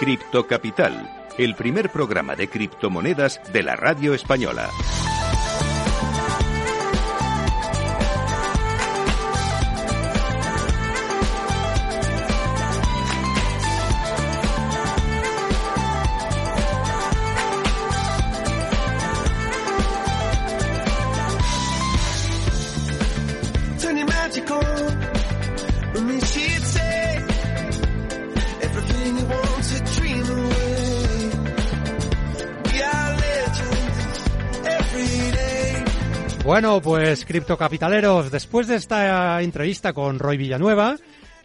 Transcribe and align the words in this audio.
Cripto 0.00 0.46
Capital, 0.46 1.28
el 1.36 1.54
primer 1.54 1.90
programa 1.90 2.34
de 2.34 2.48
criptomonedas 2.48 3.38
de 3.52 3.62
la 3.62 3.76
radio 3.76 4.14
española. 4.14 4.70
Bueno, 36.44 36.80
pues 36.80 37.24
criptocapitaleros, 37.24 38.30
después 38.30 38.66
de 38.66 38.76
esta 38.76 39.40
entrevista 39.42 39.92
con 39.92 40.18
Roy 40.18 40.36
Villanueva, 40.36 40.96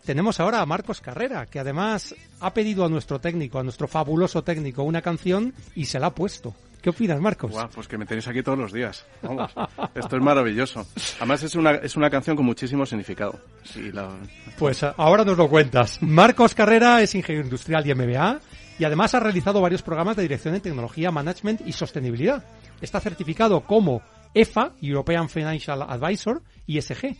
tenemos 0.05 0.39
ahora 0.39 0.61
a 0.61 0.65
Marcos 0.65 1.01
Carrera, 1.01 1.45
que 1.47 1.59
además 1.59 2.15
ha 2.39 2.53
pedido 2.53 2.85
a 2.85 2.89
nuestro 2.89 3.19
técnico, 3.19 3.59
a 3.59 3.63
nuestro 3.63 3.87
fabuloso 3.87 4.43
técnico, 4.43 4.83
una 4.83 5.01
canción 5.01 5.53
y 5.75 5.85
se 5.85 5.99
la 5.99 6.07
ha 6.07 6.15
puesto. 6.15 6.55
¿Qué 6.81 6.91
opinas, 6.91 7.19
Marcos? 7.19 7.51
Pues 7.73 7.87
que 7.87 7.97
me 7.97 8.05
tenéis 8.05 8.27
aquí 8.27 8.41
todos 8.43 8.57
los 8.59 8.71
días. 8.71 9.05
Vamos, 9.23 9.51
esto 9.95 10.15
es 10.15 10.21
maravilloso. 10.21 10.85
Además 11.17 11.41
es 11.43 11.55
una, 11.55 11.71
es 11.71 11.95
una 11.95 12.09
canción 12.09 12.35
con 12.35 12.45
muchísimo 12.45 12.85
significado. 12.85 13.39
Sí, 13.63 13.91
la- 13.91 14.11
Pues 14.57 14.83
a- 14.83 14.93
ahora 14.97 15.25
nos 15.25 15.35
lo 15.37 15.49
cuentas. 15.49 15.97
Marcos 16.01 16.53
Carrera 16.55 17.01
es 17.01 17.15
ingeniero 17.15 17.45
industrial 17.45 17.85
y 17.87 17.91
MBA 17.95 18.39
y 18.77 18.83
además 18.83 19.15
ha 19.15 19.19
realizado 19.19 19.61
varios 19.61 19.81
programas 19.81 20.15
de 20.15 20.21
dirección 20.23 20.53
en 20.55 20.61
tecnología, 20.61 21.09
management 21.11 21.61
y 21.67 21.71
sostenibilidad. 21.73 22.43
Está 22.81 22.99
certificado 22.99 23.61
como 23.61 24.01
EFA, 24.33 24.73
European 24.81 25.29
Financial 25.29 25.81
Advisor, 25.81 26.41
y 26.67 26.77
ESG, 26.77 27.15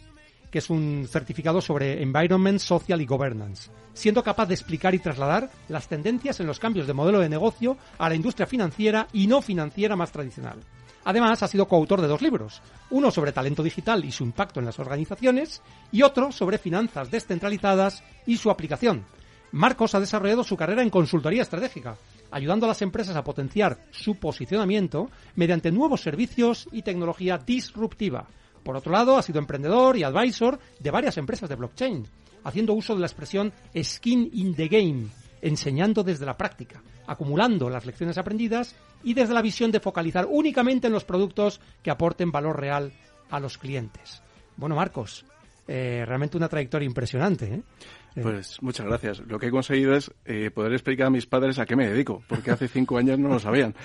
que 0.52 0.59
es 0.59 0.70
un 0.70 1.08
certificado 1.09 1.61
sobre 1.61 2.02
Environment, 2.02 2.59
Social 2.59 3.02
y 3.02 3.06
Governance, 3.06 3.70
siendo 3.94 4.23
capaz 4.23 4.45
de 4.45 4.53
explicar 4.53 4.95
y 4.95 5.00
trasladar 5.00 5.50
las 5.70 5.88
tendencias 5.88 6.39
en 6.39 6.48
los 6.48 6.59
cambios 6.59 6.88
de 6.88 6.94
modelo 6.94 7.20
de 7.20 7.30
negocio 7.30 7.78
a 7.98 8.09
la 8.09 8.16
industria 8.16 8.48
financiera 8.48 9.08
y 9.11 9.28
no 9.28 9.42
financiera 9.42 9.95
más 9.95 10.11
tradicional. 10.11 10.59
Además, 11.06 11.44
ha 11.44 11.48
sido 11.48 11.67
coautor 11.67 12.02
de 12.02 12.08
dos 12.08 12.22
libros, 12.22 12.61
uno 12.89 13.11
sobre 13.11 13.31
talento 13.31 13.64
digital 13.64 14.03
y 14.06 14.11
su 14.11 14.23
impacto 14.23 14.59
en 14.59 14.66
las 14.66 14.80
organizaciones 14.80 15.61
y 15.92 16.02
otro 16.02 16.31
sobre 16.31 16.58
finanzas 16.58 17.11
descentralizadas 17.11 18.03
y 18.26 18.38
su 18.38 18.50
aplicación. 18.50 19.06
Marcos 19.52 19.94
ha 19.94 20.00
desarrollado 20.00 20.44
su 20.44 20.58
carrera 20.58 20.81
en 20.81 20.89
consultoría 20.89 21.44
estratégica, 21.44 21.95
ayudando 22.36 22.66
a 22.66 22.67
las 22.67 22.81
empresas 22.81 23.16
a 23.16 23.23
potenciar 23.23 23.78
su 23.91 24.16
posicionamiento 24.16 25.09
mediante 25.38 25.72
nuevos 25.72 26.02
servicios 26.02 26.67
y 26.73 26.81
tecnología 26.81 27.38
disruptiva. 27.38 28.27
Por 28.61 28.75
otro 28.75 28.92
lado, 28.92 29.16
ha 29.16 29.22
sido 29.22 29.39
emprendedor 29.39 29.95
y 29.95 30.03
advisor 30.03 30.59
de 30.77 30.92
varias 30.92 31.17
empresas 31.17 31.47
de 31.47 31.55
blockchain, 31.55 32.05
haciendo 32.44 32.73
uso 32.73 32.94
de 32.94 33.00
la 33.00 33.08
expresión 33.08 33.53
skin 33.81 34.30
in 34.33 34.53
the 34.53 34.67
game, 34.67 35.08
enseñando 35.42 36.03
desde 36.03 36.25
la 36.25 36.36
práctica, 36.36 36.83
acumulando 37.08 37.69
las 37.69 37.86
lecciones 37.86 38.17
aprendidas 38.17 38.75
y 39.02 39.14
desde 39.14 39.33
la 39.33 39.42
visión 39.42 39.72
de 39.72 39.80
focalizar 39.80 40.27
únicamente 40.30 40.88
en 40.88 40.94
los 40.94 41.05
productos 41.05 41.61
que 41.81 41.92
aporten 41.92 42.33
valor 42.33 42.59
real 42.59 42.92
a 43.30 43.39
los 43.39 43.58
clientes. 43.58 44.22
Bueno, 44.58 44.75
Marcos, 44.75 45.25
eh, 45.70 46.03
realmente 46.05 46.36
una 46.36 46.49
trayectoria 46.49 46.86
impresionante. 46.86 47.45
¿eh? 47.45 47.61
Pues 48.21 48.61
muchas 48.61 48.86
gracias. 48.86 49.20
Lo 49.27 49.37
que 49.37 49.48
he 49.48 49.52
conseguido 49.52 49.93
es 49.93 50.09
eh, 50.23 50.49
poder 50.49 50.71
explicar 50.73 51.08
a 51.08 51.09
mis 51.09 51.26
padres 51.26 51.59
a 51.59 51.65
qué 51.65 51.76
me 51.76 51.87
dedico, 51.89 52.23
porque 52.27 52.52
hace 52.52 52.67
cinco 52.67 52.98
años 52.98 53.20
no 53.20 53.27
lo 53.30 53.39
sabían. 53.39 53.76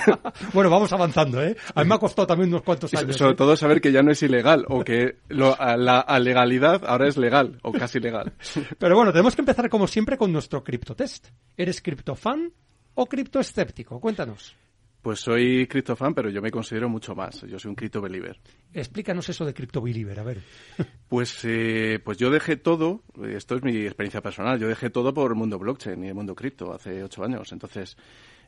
bueno, 0.54 0.70
vamos 0.70 0.92
avanzando, 0.92 1.42
¿eh? 1.42 1.56
A 1.74 1.82
mí 1.82 1.88
me 1.88 1.94
ha 1.96 1.98
costado 1.98 2.26
también 2.26 2.50
unos 2.50 2.62
cuantos 2.62 2.92
Y 2.92 2.96
años. 2.96 3.16
sobre 3.16 3.32
¿eh? 3.32 3.36
todo 3.36 3.56
saber 3.56 3.80
que 3.80 3.90
ya 3.92 4.02
no 4.02 4.12
es 4.12 4.22
ilegal, 4.22 4.64
o 4.68 4.84
que 4.84 5.16
lo- 5.28 5.60
a 5.60 5.76
la 5.76 6.04
legalidad 6.20 6.82
ahora 6.86 7.08
es 7.08 7.16
legal, 7.16 7.58
o 7.62 7.72
casi 7.72 7.98
legal. 8.00 8.32
Pero 8.78 8.94
bueno, 8.96 9.12
tenemos 9.12 9.34
que 9.34 9.42
empezar 9.42 9.68
como 9.68 9.86
siempre 9.86 10.16
con 10.16 10.32
nuestro 10.32 10.62
criptotest. 10.62 11.28
¿Eres 11.56 11.82
criptofan 11.82 12.52
o 12.94 13.06
criptoescéptico? 13.06 14.00
Cuéntanos. 14.00 14.54
Pues 15.02 15.20
soy 15.20 15.66
criptofan, 15.66 16.14
pero 16.14 16.28
yo 16.28 16.42
me 16.42 16.50
considero 16.50 16.88
mucho 16.88 17.14
más. 17.14 17.40
Yo 17.42 17.58
soy 17.58 17.70
un 17.70 17.74
cripto 17.74 18.02
believer. 18.02 18.38
Explícanos 18.72 19.28
eso 19.28 19.44
de 19.46 19.54
CryptoBeliever, 19.54 20.20
a 20.20 20.24
ver. 20.24 20.42
Pues, 21.08 21.40
eh, 21.44 21.98
pues 22.04 22.18
yo 22.18 22.30
dejé 22.30 22.56
todo, 22.56 23.02
eh, 23.20 23.34
esto 23.36 23.56
es 23.56 23.64
mi 23.64 23.78
experiencia 23.78 24.20
personal, 24.20 24.60
yo 24.60 24.68
dejé 24.68 24.90
todo 24.90 25.12
por 25.12 25.32
el 25.32 25.36
mundo 25.36 25.58
blockchain 25.58 26.04
y 26.04 26.06
el 26.06 26.14
mundo 26.14 26.36
cripto 26.36 26.72
hace 26.72 27.02
ocho 27.02 27.24
años. 27.24 27.50
Entonces, 27.50 27.96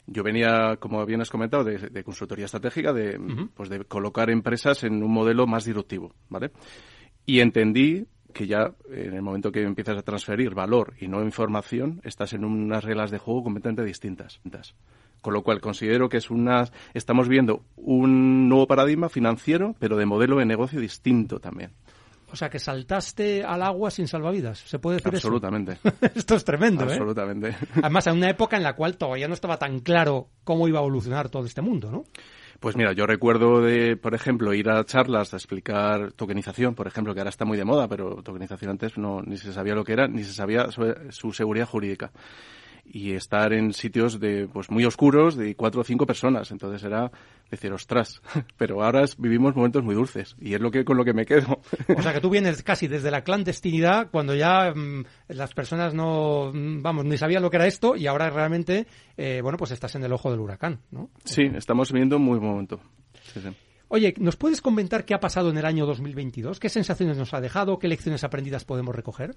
yo 0.07 0.23
venía, 0.23 0.77
como 0.79 1.05
bien 1.05 1.21
has 1.21 1.29
comentado, 1.29 1.65
de, 1.65 1.79
de 1.79 2.05
consultoría 2.05 2.45
estratégica, 2.45 2.93
de, 2.93 3.19
pues 3.55 3.69
de 3.69 3.85
colocar 3.85 4.31
empresas 4.31 4.85
en 4.85 5.03
un 5.03 5.13
modelo 5.13 5.45
más 5.49 5.65
disruptivo, 5.65 6.15
¿vale? 6.29 6.53
Y 7.27 7.41
entendí 7.41 8.07
que 8.33 8.47
ya 8.47 8.75
en 8.91 9.15
el 9.15 9.23
momento 9.23 9.53
que 9.53 9.63
empiezas 9.63 9.99
a 9.99 10.03
transferir 10.03 10.55
valor 10.55 10.95
y 11.01 11.09
no 11.09 11.23
información, 11.23 12.01
estás 12.05 12.33
en 12.33 12.45
unas 12.45 12.85
reglas 12.85 13.11
de 13.11 13.19
juego 13.19 13.45
completamente 13.45 13.85
distintas. 13.85 14.41
Con 15.23 15.33
lo 15.33 15.43
cual 15.43 15.61
considero 15.61 16.09
que 16.09 16.19
es 16.19 16.31
una, 16.31 16.69
estamos 16.93 17.29
viendo 17.29 17.63
un 17.77 18.49
nuevo 18.49 18.67
paradigma 18.67 19.09
financiero, 19.09 19.75
pero 19.79 19.97
de 19.97 20.05
modelo 20.05 20.37
de 20.37 20.45
negocio 20.45 20.81
distinto 20.81 21.39
también. 21.39 21.71
O 22.33 22.37
sea, 22.37 22.49
que 22.49 22.59
saltaste 22.59 23.45
al 23.45 23.63
agua 23.63 23.91
sin 23.91 24.09
salvavidas. 24.09 24.59
¿Se 24.59 24.79
puede 24.79 24.97
decir 24.97 25.15
Absolutamente. 25.15 25.73
eso? 25.73 25.95
Esto 26.15 26.35
es 26.35 26.45
tremendo, 26.45 26.85
¿eh? 26.85 26.89
Absolutamente. 26.89 27.55
Además, 27.77 28.07
en 28.07 28.17
una 28.17 28.31
época 28.31 28.57
en 28.57 28.63
la 28.63 28.75
cual 28.75 28.97
todavía 28.97 29.29
no 29.29 29.35
estaba 29.35 29.59
tan 29.59 29.81
claro 29.81 30.29
cómo 30.43 30.67
iba 30.67 30.79
a 30.79 30.83
evolucionar 30.83 31.29
todo 31.29 31.45
este 31.45 31.61
mundo, 31.61 31.91
¿no? 31.91 32.05
Pues 32.59 32.77
mira, 32.77 32.93
yo 32.93 33.07
recuerdo 33.07 33.61
de, 33.61 33.97
por 33.97 34.15
ejemplo, 34.15 34.55
ir 34.55 34.71
a 34.71 34.85
charlas 34.85 35.35
a 35.35 35.37
explicar 35.37 36.13
tokenización, 36.13 36.75
por 36.75 36.87
ejemplo, 36.87 37.13
que 37.13 37.21
ahora 37.21 37.31
está 37.31 37.45
muy 37.45 37.59
de 37.59 37.65
moda, 37.65 37.89
pero 37.89 38.23
tokenización 38.23 38.71
antes 38.71 38.97
no, 38.97 39.21
ni 39.21 39.37
se 39.37 39.53
sabía 39.53 39.75
lo 39.75 39.85
que 39.85 39.93
era, 39.93 40.07
ni 40.07 40.23
se 40.25 40.33
sabía 40.33 40.71
sobre 40.71 41.11
su 41.13 41.33
seguridad 41.33 41.67
jurídica. 41.67 42.13
Y 42.85 43.13
estar 43.13 43.53
en 43.53 43.73
sitios 43.73 44.21
de, 44.21 44.49
pues 44.53 44.71
muy 44.71 44.85
oscuros, 44.85 45.37
de 45.37 45.55
cuatro 45.55 45.81
o 45.81 45.85
cinco 45.85 46.05
personas. 46.05 46.51
Entonces 46.51 46.83
era 46.85 47.11
decir, 47.51 47.73
ostras. 47.73 48.21
Pero 48.59 48.83
ahora 48.85 49.03
es- 49.05 49.17
vivimos 49.17 49.55
momentos 49.57 49.83
muy 49.83 49.95
dulces. 49.95 50.37
Y 50.41 50.55
es 50.55 50.61
lo 50.61 50.71
que, 50.71 50.85
con 50.85 50.97
lo 50.97 51.05
que 51.05 51.15
me 51.15 51.25
quedo. 51.25 51.61
O 51.97 52.03
sea, 52.03 52.13
que 52.13 52.21
tú 52.21 52.29
vienes 52.29 52.63
casi 52.63 52.89
desde 52.89 53.11
la 53.11 53.23
clandestinidad 53.25 54.11
cuando 54.11 54.35
ya 54.35 54.73
mm, 54.75 55.05
las 55.29 55.55
personas 55.55 55.95
no, 55.95 56.51
mm, 56.53 56.83
vamos, 56.83 57.05
ni 57.07 57.17
sabían 57.17 57.43
lo 57.43 57.51
que 57.51 57.57
era 57.57 57.67
esto 57.67 57.97
y 57.97 58.07
ahora 58.07 58.29
realmente, 58.31 58.87
eh, 59.17 59.41
bueno, 59.43 59.57
pues 59.57 59.71
estás 59.71 59.95
en 59.95 60.05
el 60.05 60.13
ojo 60.13 60.31
del 60.31 60.41
huracán, 60.41 60.81
¿no? 60.91 61.09
Sí, 61.25 61.43
estamos 61.55 61.91
viviendo 61.93 62.17
un 62.17 62.25
muy 62.25 62.39
buen 62.39 62.51
momento. 62.51 62.81
Sí, 63.33 63.41
sí. 63.41 63.49
Oye, 63.89 64.15
¿nos 64.19 64.37
puedes 64.37 64.61
comentar 64.63 65.05
qué 65.05 65.13
ha 65.15 65.21
pasado 65.21 65.51
en 65.51 65.59
el 65.59 65.67
año 65.67 65.85
2022? 65.87 66.59
¿Qué 66.59 66.69
sensaciones 66.71 67.17
nos 67.19 67.33
ha 67.35 67.41
dejado? 67.43 67.79
¿Qué 67.79 67.89
lecciones 67.89 68.25
aprendidas 68.25 68.65
podemos 68.65 68.95
recoger? 68.97 69.37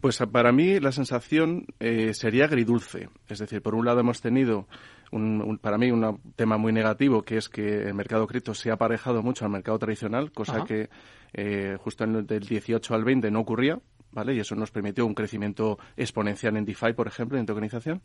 Pues 0.00 0.18
para 0.30 0.52
mí 0.52 0.78
la 0.78 0.92
sensación 0.92 1.66
eh, 1.80 2.14
sería 2.14 2.44
agridulce. 2.44 3.08
Es 3.28 3.38
decir, 3.40 3.62
por 3.62 3.74
un 3.74 3.84
lado 3.84 4.00
hemos 4.00 4.20
tenido, 4.20 4.68
un, 5.10 5.42
un- 5.42 5.58
para 5.58 5.76
mí, 5.76 5.90
un 5.90 6.20
tema 6.36 6.56
muy 6.56 6.72
negativo, 6.72 7.22
que 7.22 7.36
es 7.36 7.48
que 7.48 7.82
el 7.88 7.94
mercado 7.94 8.26
cripto 8.28 8.54
se 8.54 8.70
ha 8.70 8.74
aparejado 8.74 9.22
mucho 9.22 9.44
al 9.44 9.50
mercado 9.50 9.78
tradicional, 9.78 10.30
cosa 10.30 10.56
Ajá. 10.58 10.64
que 10.66 10.88
eh, 11.32 11.76
justo 11.80 12.04
en 12.04 12.14
el 12.14 12.26
del 12.26 12.44
18 12.46 12.94
al 12.94 13.02
20 13.04 13.30
no 13.32 13.40
ocurría, 13.40 13.80
¿vale? 14.12 14.34
Y 14.34 14.40
eso 14.40 14.54
nos 14.54 14.70
permitió 14.70 15.04
un 15.04 15.14
crecimiento 15.14 15.78
exponencial 15.96 16.56
en 16.56 16.64
DeFi, 16.64 16.92
por 16.92 17.08
ejemplo, 17.08 17.36
en 17.36 17.46
tokenización. 17.46 18.00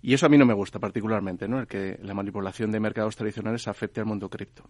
Y 0.00 0.14
eso 0.14 0.24
a 0.26 0.28
mí 0.30 0.38
no 0.38 0.46
me 0.46 0.54
gusta 0.54 0.78
particularmente, 0.78 1.48
¿no? 1.48 1.60
El 1.60 1.66
que 1.66 1.98
la 2.02 2.14
manipulación 2.14 2.70
de 2.70 2.80
mercados 2.80 3.14
tradicionales 3.14 3.68
afecte 3.68 4.00
al 4.00 4.06
mundo 4.06 4.30
cripto. 4.30 4.64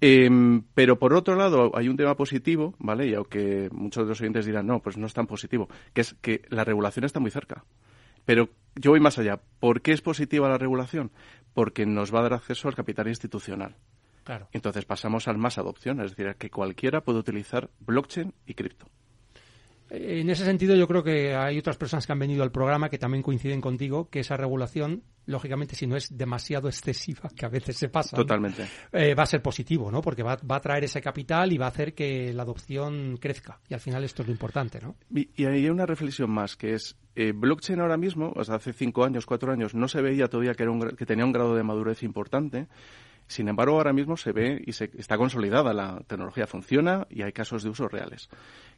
Em, 0.00 0.62
pero 0.74 0.98
por 0.98 1.12
otro 1.12 1.36
lado, 1.36 1.72
hay 1.74 1.88
un 1.88 1.96
tema 1.96 2.16
positivo, 2.16 2.74
¿vale? 2.78 3.06
Y 3.06 3.14
aunque 3.14 3.68
muchos 3.70 4.04
de 4.04 4.08
los 4.08 4.20
oyentes 4.20 4.46
dirán, 4.46 4.66
no, 4.66 4.80
pues 4.80 4.96
no 4.96 5.06
es 5.06 5.12
tan 5.12 5.26
positivo, 5.26 5.68
que 5.92 6.00
es 6.00 6.14
que 6.14 6.42
la 6.48 6.64
regulación 6.64 7.04
está 7.04 7.20
muy 7.20 7.30
cerca. 7.30 7.64
Pero 8.24 8.48
yo 8.76 8.92
voy 8.92 9.00
más 9.00 9.18
allá. 9.18 9.40
¿Por 9.58 9.82
qué 9.82 9.92
es 9.92 10.02
positiva 10.02 10.48
la 10.48 10.58
regulación? 10.58 11.10
Porque 11.52 11.84
nos 11.84 12.14
va 12.14 12.20
a 12.20 12.22
dar 12.22 12.34
acceso 12.34 12.68
al 12.68 12.74
capital 12.74 13.08
institucional. 13.08 13.76
Claro. 14.24 14.48
Entonces 14.52 14.84
pasamos 14.84 15.28
al 15.28 15.38
más 15.38 15.58
adopción, 15.58 16.00
es 16.00 16.10
decir, 16.10 16.28
a 16.28 16.34
que 16.34 16.50
cualquiera 16.50 17.02
puede 17.02 17.18
utilizar 17.18 17.70
blockchain 17.80 18.32
y 18.46 18.54
cripto. 18.54 18.86
En 19.90 20.30
ese 20.30 20.44
sentido, 20.44 20.76
yo 20.76 20.86
creo 20.86 21.02
que 21.02 21.34
hay 21.34 21.58
otras 21.58 21.76
personas 21.76 22.06
que 22.06 22.12
han 22.12 22.18
venido 22.18 22.44
al 22.44 22.52
programa 22.52 22.88
que 22.88 22.98
también 22.98 23.22
coinciden 23.22 23.60
contigo 23.60 24.08
que 24.08 24.20
esa 24.20 24.36
regulación, 24.36 25.02
lógicamente, 25.26 25.74
si 25.74 25.88
no 25.88 25.96
es 25.96 26.16
demasiado 26.16 26.68
excesiva, 26.68 27.28
que 27.36 27.44
a 27.44 27.48
veces 27.48 27.76
se 27.76 27.88
pasa, 27.88 28.16
Totalmente. 28.16 28.66
eh, 28.92 29.14
va 29.14 29.24
a 29.24 29.26
ser 29.26 29.42
positivo, 29.42 29.90
¿no? 29.90 30.00
Porque 30.00 30.22
va, 30.22 30.38
va 30.48 30.56
a 30.56 30.60
traer 30.60 30.84
ese 30.84 31.00
capital 31.00 31.52
y 31.52 31.58
va 31.58 31.66
a 31.66 31.70
hacer 31.70 31.92
que 31.94 32.32
la 32.32 32.44
adopción 32.44 33.16
crezca. 33.20 33.58
Y 33.68 33.74
al 33.74 33.80
final 33.80 34.04
esto 34.04 34.22
es 34.22 34.28
lo 34.28 34.32
importante, 34.32 34.80
¿no? 34.80 34.94
Y, 35.12 35.28
y 35.34 35.46
hay 35.46 35.68
una 35.68 35.86
reflexión 35.86 36.30
más, 36.30 36.56
que 36.56 36.74
es, 36.74 36.96
eh, 37.16 37.32
blockchain 37.34 37.80
ahora 37.80 37.96
mismo, 37.96 38.32
o 38.36 38.44
sea, 38.44 38.54
hace 38.56 38.72
cinco 38.72 39.04
años, 39.04 39.26
cuatro 39.26 39.52
años, 39.52 39.74
no 39.74 39.88
se 39.88 40.00
veía 40.00 40.28
todavía 40.28 40.54
que, 40.54 40.62
era 40.62 40.72
un 40.72 40.90
que 40.96 41.04
tenía 41.04 41.24
un 41.24 41.32
grado 41.32 41.56
de 41.56 41.64
madurez 41.64 42.04
importante. 42.04 42.68
Sin 43.30 43.46
embargo, 43.46 43.76
ahora 43.76 43.92
mismo 43.92 44.16
se 44.16 44.32
ve 44.32 44.60
y 44.66 44.72
se 44.72 44.90
está 44.98 45.16
consolidada, 45.16 45.72
la 45.72 46.02
tecnología 46.08 46.48
funciona 46.48 47.06
y 47.08 47.22
hay 47.22 47.30
casos 47.30 47.62
de 47.62 47.70
uso 47.70 47.86
reales. 47.86 48.28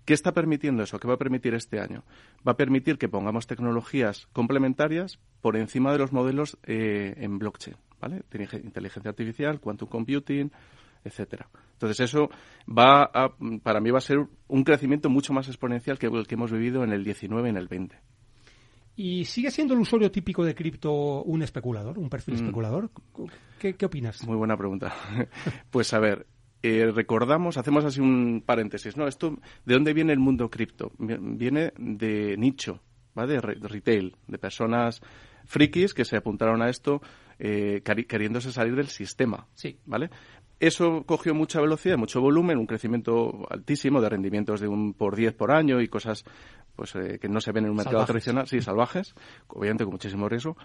¿Qué 0.04 0.12
está 0.12 0.32
permitiendo 0.32 0.82
eso? 0.82 0.99
¿Qué 0.99 1.08
va 1.08 1.14
a 1.14 1.16
permitir 1.16 1.54
este 1.54 1.81
año? 1.81 2.04
Va 2.46 2.52
a 2.52 2.56
permitir 2.58 2.99
que 2.99 3.08
pongamos 3.08 3.46
tecnologías 3.46 4.28
complementarias 4.34 5.19
por 5.40 5.56
encima 5.56 5.90
de 5.90 5.99
los 5.99 6.12
modelos 6.12 6.58
eh, 6.64 7.14
en 7.16 7.38
blockchain, 7.38 7.78
¿vale? 7.99 8.25
Inteligencia 8.62 9.08
artificial, 9.08 9.58
quantum 9.58 9.88
computing, 9.88 10.52
etcétera. 11.02 11.49
Entonces 11.72 12.00
eso 12.00 12.28
va 12.69 13.04
a, 13.04 13.32
para 13.62 13.81
mí 13.81 13.90
va 13.90 13.99
a 13.99 14.02
ser 14.02 14.19
un 14.49 14.64
crecimiento 14.64 15.08
mucho 15.08 15.32
más 15.32 15.49
exponencial 15.49 15.99
que 15.99 16.08
el 16.08 16.26
que 16.26 16.34
hemos 16.34 16.52
vivido 16.52 16.84
en 16.84 16.93
el 16.93 17.04
19 17.04 17.49
y 17.49 17.50
en 17.50 17.56
el 17.56 17.69
20. 17.69 17.96
¿Y 18.94 19.24
sigue 19.24 19.50
siendo 19.50 19.74
el 19.74 19.80
usuario 19.80 20.10
típico 20.10 20.44
de 20.44 20.54
cripto 20.54 21.22
un 21.22 21.42
especulador, 21.42 21.98
un 21.98 22.10
perfil 22.10 22.34
Mm. 22.34 22.36
especulador? 22.38 22.90
¿Qué, 23.58 23.74
qué 23.74 23.86
opinas? 23.86 24.26
Muy 24.26 24.36
buena 24.36 24.56
pregunta. 24.56 24.92
pues 25.70 25.92
a 25.94 25.98
ver, 25.98 26.26
eh, 26.62 26.90
recordamos, 26.94 27.56
hacemos 27.56 27.84
así 27.84 28.00
un 28.00 28.42
paréntesis, 28.44 28.96
¿no? 28.96 29.06
Esto, 29.08 29.38
¿de 29.64 29.74
dónde 29.74 29.94
viene 29.94 30.12
el 30.12 30.18
mundo 30.18 30.50
cripto? 30.50 30.92
Viene 30.98 31.72
de 31.78 32.36
nicho, 32.36 32.80
¿va? 33.18 33.26
De 33.26 33.40
re- 33.40 33.56
de 33.56 33.68
retail, 33.68 34.16
de 34.28 34.38
personas 34.38 35.00
frikis 35.46 35.94
que 35.94 36.04
se 36.04 36.16
apuntaron 36.16 36.62
a 36.62 36.68
esto 36.68 37.00
eh, 37.38 37.82
queriéndose 38.06 38.52
salir 38.52 38.76
del 38.76 38.86
sistema, 38.88 39.48
Sí. 39.54 39.78
¿vale? 39.86 40.10
Eso 40.60 41.02
cogió 41.04 41.34
mucha 41.34 41.60
velocidad, 41.60 41.96
mucho 41.98 42.20
volumen, 42.20 42.56
un 42.56 42.66
crecimiento 42.68 43.44
altísimo 43.50 44.00
de 44.00 44.08
rendimientos 44.08 44.60
de 44.60 44.68
un 44.68 44.94
por 44.94 45.16
10 45.16 45.34
por 45.34 45.50
año 45.50 45.80
y 45.80 45.88
cosas 45.88 46.24
pues 46.76 46.94
eh, 46.96 47.19
que 47.20 47.28
no 47.28 47.40
se 47.40 47.52
ven 47.52 47.64
en 47.64 47.70
un 47.70 47.76
mercado 47.76 47.98
Salvajes. 47.98 48.12
tradicional, 48.12 48.48
sí, 48.48 48.60
salvajes, 48.60 49.14
obviamente 49.48 49.84
con 49.84 49.92
muchísimo 49.92 50.28
riesgo. 50.28 50.56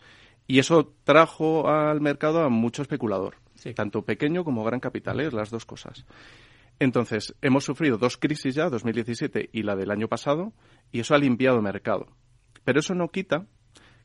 Y 0.47 0.59
eso 0.59 0.93
trajo 1.03 1.67
al 1.69 1.99
mercado 2.01 2.41
a 2.43 2.49
mucho 2.49 2.81
especulador, 2.81 3.35
Sí. 3.55 3.73
tanto 3.73 4.03
pequeño 4.03 4.43
como 4.43 4.63
gran 4.63 4.79
capital, 4.79 5.19
¿eh? 5.19 5.29
las 5.31 5.49
dos 5.49 5.65
cosas. 5.65 6.05
Entonces, 6.79 7.35
hemos 7.41 7.63
sufrido 7.65 7.97
dos 7.97 8.17
crisis 8.17 8.55
ya, 8.55 8.69
2017 8.69 9.49
y 9.51 9.63
la 9.63 9.75
del 9.75 9.91
año 9.91 10.07
pasado, 10.07 10.53
y 10.91 10.99
eso 10.99 11.15
ha 11.15 11.17
limpiado 11.17 11.61
mercado. 11.61 12.07
Pero 12.63 12.79
eso 12.79 12.93
no 12.93 13.09
quita 13.09 13.45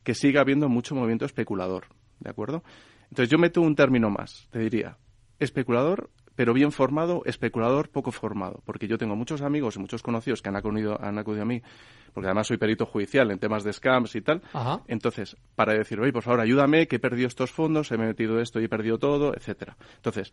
que 0.03 0.15
siga 0.15 0.41
habiendo 0.41 0.67
mucho 0.69 0.95
movimiento 0.95 1.25
especulador, 1.25 1.85
¿de 2.19 2.29
acuerdo? 2.29 2.63
Entonces, 3.03 3.29
yo 3.29 3.37
meto 3.37 3.61
un 3.61 3.75
término 3.75 4.09
más, 4.09 4.47
te 4.51 4.59
diría, 4.59 4.97
especulador, 5.39 6.09
pero 6.35 6.53
bien 6.53 6.71
formado, 6.71 7.21
especulador 7.25 7.89
poco 7.89 8.11
formado, 8.11 8.61
porque 8.65 8.87
yo 8.87 8.97
tengo 8.97 9.15
muchos 9.15 9.41
amigos 9.41 9.75
y 9.75 9.79
muchos 9.79 10.01
conocidos 10.01 10.41
que 10.41 10.49
han 10.49 10.55
acudido, 10.55 10.99
han 11.01 11.17
acudido 11.17 11.43
a 11.43 11.45
mí, 11.45 11.61
porque 12.13 12.27
además 12.27 12.47
soy 12.47 12.57
perito 12.57 12.85
judicial 12.85 13.31
en 13.31 13.39
temas 13.39 13.63
de 13.63 13.73
scams 13.73 14.15
y 14.15 14.21
tal, 14.21 14.41
Ajá. 14.53 14.81
entonces, 14.87 15.37
para 15.55 15.73
decir, 15.73 15.99
oye, 15.99 16.13
por 16.13 16.23
favor, 16.23 16.41
ayúdame, 16.41 16.87
que 16.87 16.97
he 16.97 16.99
perdido 16.99 17.27
estos 17.27 17.51
fondos, 17.51 17.91
he 17.91 17.97
metido 17.97 18.39
esto 18.39 18.59
y 18.59 18.65
he 18.65 18.69
perdido 18.69 18.97
todo, 18.97 19.33
etcétera. 19.35 19.77
Entonces, 19.95 20.31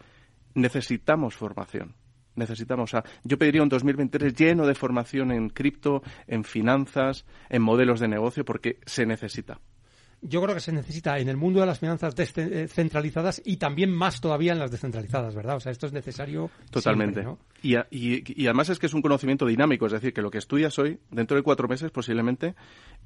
necesitamos 0.55 1.35
formación. 1.35 1.94
Necesitamos, 2.37 2.91
o 2.91 2.93
sea, 2.93 3.05
yo 3.25 3.38
pediría 3.38 3.62
un 3.62 3.69
2023 3.69 4.35
lleno 4.35 4.67
de 4.67 4.75
formación 4.75 5.32
en 5.32 5.50
cripto, 5.50 6.02
en 6.26 6.44
finanzas, 6.44 7.26
en 7.49 7.61
modelos 7.61 8.00
de 8.00 8.08
negocio, 8.08 8.44
porque 8.44 8.79
se 8.87 9.05
necesita. 9.05 9.61
Yo 10.22 10.43
creo 10.43 10.55
que 10.55 10.61
se 10.61 10.70
necesita 10.72 11.19
en 11.19 11.31
el 11.31 11.38
mundo 11.38 11.61
de 11.61 11.67
las 11.67 11.78
finanzas 11.78 12.14
descentralizadas 12.14 13.40
y 13.44 13.56
también 13.56 13.90
más 13.90 14.20
todavía 14.20 14.52
en 14.52 14.58
las 14.58 14.70
descentralizadas, 14.70 15.34
¿verdad? 15.34 15.56
O 15.56 15.61
sea, 15.61 15.72
esto 15.72 15.87
es 15.87 15.93
necesario. 15.94 16.50
Totalmente. 16.70 17.22
siempre, 17.22 17.25
¿no? 17.25 17.38
y, 17.62 17.75
a- 17.76 17.87
y- 17.90 18.43
y 18.43 18.46
además 18.46 18.69
es 18.69 18.78
que 18.78 18.87
es 18.87 18.93
un 18.94 19.00
conocimiento 19.02 19.46
dinámico, 19.46 19.87
es 19.87 19.93
decir, 19.93 20.12
que 20.12 20.20
lo 20.20 20.31
que 20.31 20.37
estudias 20.38 20.78
hoy, 20.78 20.99
dentro 21.11 21.37
de 21.38 21.43
cuatro 21.43 21.69
meses 21.69 21.90
posiblemente, 21.90 22.55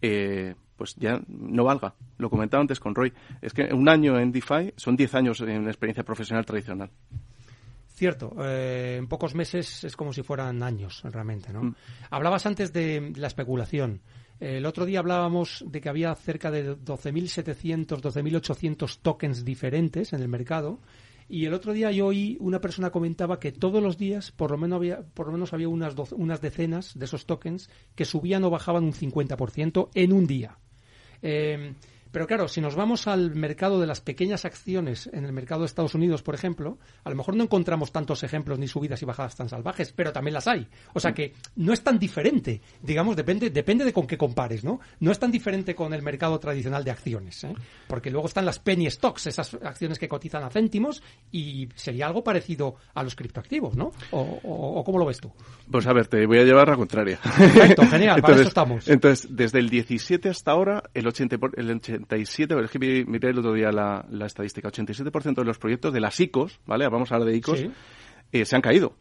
eh, 0.02 0.54
pues 0.76 0.96
ya 0.96 1.20
no 1.28 1.62
valga. 1.64 1.94
Lo 2.18 2.28
comentaba 2.30 2.60
antes 2.62 2.80
con 2.80 2.94
Roy. 2.96 3.12
Es 3.42 3.52
que 3.52 3.72
un 3.72 3.88
año 3.88 4.18
en 4.18 4.32
DeFi 4.32 4.74
son 4.76 4.96
diez 4.96 5.14
años 5.14 5.40
en 5.40 5.68
experiencia 5.68 6.02
profesional 6.04 6.44
tradicional. 6.44 6.90
Cierto, 7.94 8.34
eh, 8.40 8.96
en 8.98 9.06
pocos 9.06 9.36
meses 9.36 9.84
es 9.84 9.94
como 9.96 10.12
si 10.12 10.24
fueran 10.24 10.64
años 10.64 11.00
realmente, 11.04 11.52
¿no? 11.52 11.62
Mm. 11.62 11.74
Hablabas 12.10 12.44
antes 12.44 12.72
de 12.72 13.12
la 13.14 13.28
especulación. 13.28 14.00
El 14.40 14.66
otro 14.66 14.84
día 14.84 14.98
hablábamos 14.98 15.64
de 15.66 15.80
que 15.80 15.88
había 15.88 16.14
cerca 16.14 16.50
de 16.50 16.76
12.700, 16.76 17.86
12.800 18.00 18.98
tokens 19.00 19.44
diferentes 19.44 20.12
en 20.12 20.20
el 20.20 20.28
mercado. 20.28 20.80
Y 21.28 21.46
el 21.46 21.54
otro 21.54 21.72
día 21.72 21.90
yo 21.90 22.06
oí 22.06 22.36
una 22.40 22.60
persona 22.60 22.90
comentaba 22.90 23.40
que 23.40 23.50
todos 23.52 23.82
los 23.82 23.96
días 23.96 24.30
por 24.32 24.50
lo 24.50 24.58
menos 24.58 24.76
había, 24.76 25.00
por 25.02 25.26
lo 25.26 25.32
menos 25.32 25.52
había 25.54 25.68
unas, 25.68 25.96
doce- 25.96 26.14
unas 26.16 26.40
decenas 26.42 26.98
de 26.98 27.04
esos 27.06 27.24
tokens 27.24 27.70
que 27.94 28.04
subían 28.04 28.44
o 28.44 28.50
bajaban 28.50 28.84
un 28.84 28.92
50% 28.92 29.88
en 29.94 30.12
un 30.12 30.26
día. 30.26 30.58
Eh, 31.22 31.72
pero 32.14 32.26
claro, 32.26 32.48
si 32.48 32.62
nos 32.62 32.74
vamos 32.76 33.06
al 33.06 33.34
mercado 33.34 33.78
de 33.78 33.86
las 33.86 34.00
pequeñas 34.00 34.46
acciones, 34.46 35.10
en 35.12 35.24
el 35.26 35.32
mercado 35.32 35.60
de 35.60 35.66
Estados 35.66 35.94
Unidos, 35.94 36.22
por 36.22 36.34
ejemplo, 36.34 36.78
a 37.04 37.10
lo 37.10 37.16
mejor 37.16 37.36
no 37.36 37.42
encontramos 37.44 37.92
tantos 37.92 38.22
ejemplos 38.22 38.58
ni 38.58 38.68
subidas 38.68 39.02
y 39.02 39.04
bajadas 39.04 39.36
tan 39.36 39.48
salvajes, 39.50 39.92
pero 39.92 40.12
también 40.12 40.32
las 40.34 40.46
hay. 40.46 40.66
O 40.94 41.00
sea 41.00 41.12
que 41.12 41.34
no 41.56 41.72
es 41.74 41.82
tan 41.82 41.98
diferente, 41.98 42.62
digamos, 42.82 43.16
depende, 43.16 43.50
depende 43.50 43.84
de 43.84 43.92
con 43.92 44.06
qué 44.06 44.16
compares, 44.16 44.64
¿no? 44.64 44.80
No 45.00 45.10
es 45.10 45.18
tan 45.18 45.30
diferente 45.30 45.74
con 45.74 45.92
el 45.92 46.02
mercado 46.02 46.38
tradicional 46.38 46.84
de 46.84 46.92
acciones, 46.92 47.44
¿eh? 47.44 47.52
Porque 47.88 48.10
luego 48.10 48.28
están 48.28 48.46
las 48.46 48.58
penny 48.60 48.88
stocks, 48.90 49.26
esas 49.26 49.52
acciones 49.62 49.98
que 49.98 50.08
cotizan 50.08 50.44
a 50.44 50.50
céntimos, 50.50 51.02
y 51.32 51.68
sería 51.74 52.06
algo 52.06 52.22
parecido 52.24 52.76
a 52.94 53.02
los 53.02 53.16
criptoactivos, 53.16 53.76
¿no? 53.76 53.90
¿O, 54.12 54.20
o- 54.20 54.78
o 54.80 54.84
cómo 54.84 54.98
lo 55.00 55.06
ves 55.06 55.18
tú? 55.18 55.32
Pues 55.70 55.86
a 55.86 55.92
ver, 55.92 56.06
te 56.06 56.24
voy 56.26 56.38
a 56.38 56.44
llevar 56.44 56.68
la 56.68 56.76
contraria. 56.76 57.18
Perfecto, 57.22 57.82
genial, 57.88 58.20
para 58.22 58.34
eso 58.36 58.48
estamos. 58.48 58.88
Entonces, 58.88 59.26
desde 59.34 59.58
el 59.58 59.68
17 59.68 60.28
hasta 60.28 60.52
ahora, 60.52 60.84
el, 60.94 61.06
80, 61.06 61.38
por- 61.38 61.58
el 61.58 61.70
87, 62.04 62.54
es 62.64 62.70
que 62.70 62.78
mi- 62.78 63.04
miré 63.04 63.30
el 63.30 63.38
otro 63.38 63.52
día 63.52 63.70
la, 63.72 64.04
la 64.10 64.26
estadística, 64.26 64.68
87% 64.68 65.34
de 65.34 65.44
los 65.44 65.58
proyectos 65.58 65.92
de 65.92 66.00
las 66.00 66.18
ICOs, 66.20 66.60
¿vale? 66.66 66.86
Vamos 66.88 67.10
a 67.12 67.16
hablar 67.16 67.30
de 67.30 67.36
ICOs, 67.36 67.58
Sí. 67.60 67.70
eh, 68.32 68.44
se 68.44 68.56
han 68.56 68.62
caído. 68.62 68.94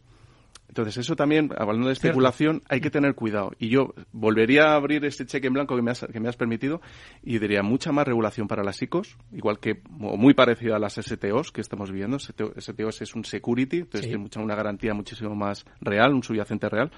Entonces, 0.69 0.97
eso 0.97 1.15
también, 1.15 1.51
hablando 1.55 1.85
de 1.87 1.93
especulación, 1.93 2.63
hay 2.67 2.81
que 2.81 2.89
tener 2.89 3.13
cuidado. 3.13 3.51
Y 3.59 3.69
yo 3.69 3.93
volvería 4.11 4.71
a 4.71 4.75
abrir 4.75 5.05
este 5.05 5.23
cheque 5.27 5.45
en 5.45 5.53
blanco 5.53 5.75
que 5.75 5.83
me 5.83 5.91
has, 5.91 6.03
que 6.11 6.19
me 6.19 6.27
has 6.29 6.35
permitido 6.35 6.81
y 7.21 7.37
diría 7.37 7.61
mucha 7.61 7.91
más 7.91 8.07
regulación 8.07 8.47
para 8.47 8.63
las 8.63 8.81
ICOs, 8.81 9.15
igual 9.33 9.59
que 9.59 9.83
o 10.01 10.17
muy 10.17 10.33
parecida 10.33 10.77
a 10.77 10.79
las 10.79 10.95
STOs 10.95 11.51
que 11.51 11.61
estamos 11.61 11.91
viviendo. 11.91 12.17
STO, 12.17 12.53
STOs 12.59 13.03
es 13.03 13.13
un 13.13 13.23
security, 13.23 13.79
entonces 13.79 14.01
Sí. 14.01 14.07
tiene 14.07 14.23
mucha, 14.23 14.39
una 14.39 14.55
garantía 14.55 14.95
muchísimo 14.95 15.35
más 15.35 15.63
real, 15.79 16.11
un 16.11 16.23
subyacente 16.23 16.67
real. 16.69 16.89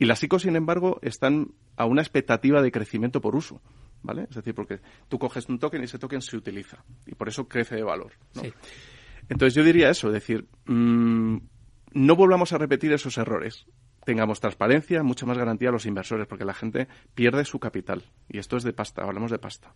Y 0.00 0.06
las 0.06 0.20
ICOs, 0.24 0.42
sin 0.42 0.56
embargo, 0.56 0.98
están 1.02 1.52
a 1.76 1.84
una 1.84 2.02
expectativa 2.02 2.62
de 2.62 2.72
crecimiento 2.72 3.20
por 3.20 3.36
uso. 3.36 3.60
¿Vale? 4.04 4.26
Es 4.28 4.36
decir, 4.36 4.54
porque 4.54 4.80
tú 5.08 5.18
coges 5.18 5.48
un 5.48 5.58
token 5.58 5.80
y 5.80 5.84
ese 5.86 5.98
token 5.98 6.20
se 6.20 6.36
utiliza. 6.36 6.84
Y 7.06 7.14
por 7.14 7.26
eso 7.26 7.48
crece 7.48 7.74
de 7.74 7.82
valor. 7.82 8.12
¿no? 8.34 8.42
Sí. 8.42 8.52
Entonces 9.30 9.54
yo 9.54 9.64
diría 9.64 9.88
eso, 9.88 10.08
es 10.08 10.12
decir, 10.12 10.46
mm, 10.66 11.38
no 11.94 12.14
volvamos 12.14 12.52
a 12.52 12.58
repetir 12.58 12.92
esos 12.92 13.16
errores. 13.16 13.66
Tengamos 14.04 14.40
transparencia, 14.40 15.02
mucha 15.02 15.24
más 15.24 15.38
garantía 15.38 15.70
a 15.70 15.72
los 15.72 15.86
inversores, 15.86 16.26
porque 16.26 16.44
la 16.44 16.52
gente 16.52 16.86
pierde 17.14 17.46
su 17.46 17.58
capital. 17.58 18.02
Y 18.28 18.38
esto 18.38 18.58
es 18.58 18.62
de 18.62 18.74
pasta, 18.74 19.02
hablamos 19.02 19.30
de 19.30 19.38
pasta. 19.38 19.72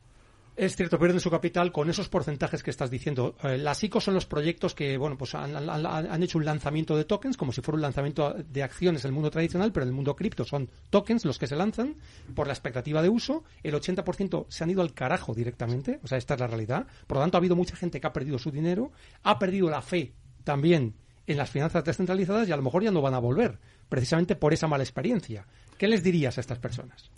Es 0.61 0.75
cierto, 0.75 0.99
pierden 0.99 1.21
su 1.21 1.31
capital 1.31 1.71
con 1.71 1.89
esos 1.89 2.09
porcentajes 2.09 2.65
que 2.65 2.71
estás 2.71 2.91
diciendo. 2.91 3.37
Eh, 3.45 3.59
las 3.59 3.85
ICO 3.85 4.01
son 4.01 4.15
los 4.15 4.27
proyectos 4.27 4.75
que, 4.75 4.97
bueno, 4.99 5.17
pues 5.17 5.37
han, 5.37 5.55
han- 5.55 5.87
han 5.87 6.23
hecho 6.25 6.37
un 6.37 6.45
lanzamiento 6.45 6.97
de 6.97 7.05
tokens, 7.05 7.37
como 7.37 7.53
si 7.53 7.61
fuera 7.61 7.77
un 7.77 7.83
lanzamiento 7.83 8.35
de 8.35 8.63
acciones 8.65 9.05
en 9.05 9.11
el 9.11 9.15
mundo 9.15 9.31
tradicional, 9.31 9.71
pero 9.71 9.85
en 9.85 9.91
el 9.91 9.95
mundo 9.95 10.17
cripto 10.17 10.45
son 10.45 10.69
tokens 10.91 11.25
los 11.25 11.39
que 11.39 11.47
se 11.47 11.55
lanzan 11.55 11.95
por 12.35 12.49
la 12.49 12.55
expectativa 12.55 13.03
de 13.03 13.09
uso. 13.09 13.45
El 13.63 13.75
80% 13.77 14.47
se 14.49 14.65
han 14.65 14.71
ido 14.71 14.83
al 14.83 14.95
carajo 14.95 15.33
directamente, 15.33 16.01
o 16.03 16.09
sea, 16.09 16.19
esta 16.19 16.35
es 16.35 16.41
la 16.41 16.49
realidad. 16.49 16.89
Por 17.07 17.19
lo 17.19 17.23
tanto, 17.23 17.37
ha 17.37 17.41
habido 17.41 17.55
mucha 17.55 17.77
gente 17.77 18.01
que 18.01 18.09
ha 18.09 18.13
perdido 18.13 18.37
su 18.41 18.51
dinero, 18.51 18.91
ha 19.23 19.39
perdido 19.39 19.71
la 19.71 19.81
fe 19.81 20.13
también 20.43 20.97
en 21.29 21.37
las 21.37 21.51
finanzas 21.51 21.85
descentralizadas 21.85 22.49
y 22.49 22.53
a 22.53 22.57
lo 22.57 22.63
mejor 22.65 22.83
ya 22.83 22.91
no 22.91 23.01
van 23.01 23.15
a 23.15 23.21
volver, 23.21 23.61
precisamente 23.89 24.35
por 24.35 24.53
esa 24.53 24.67
mala 24.67 24.83
experiencia. 24.83 25.47
¿Qué 25.79 25.87
les 25.87 26.03
dirías 26.03 26.37
a 26.37 26.41
estas 26.41 26.59
personas? 26.59 27.13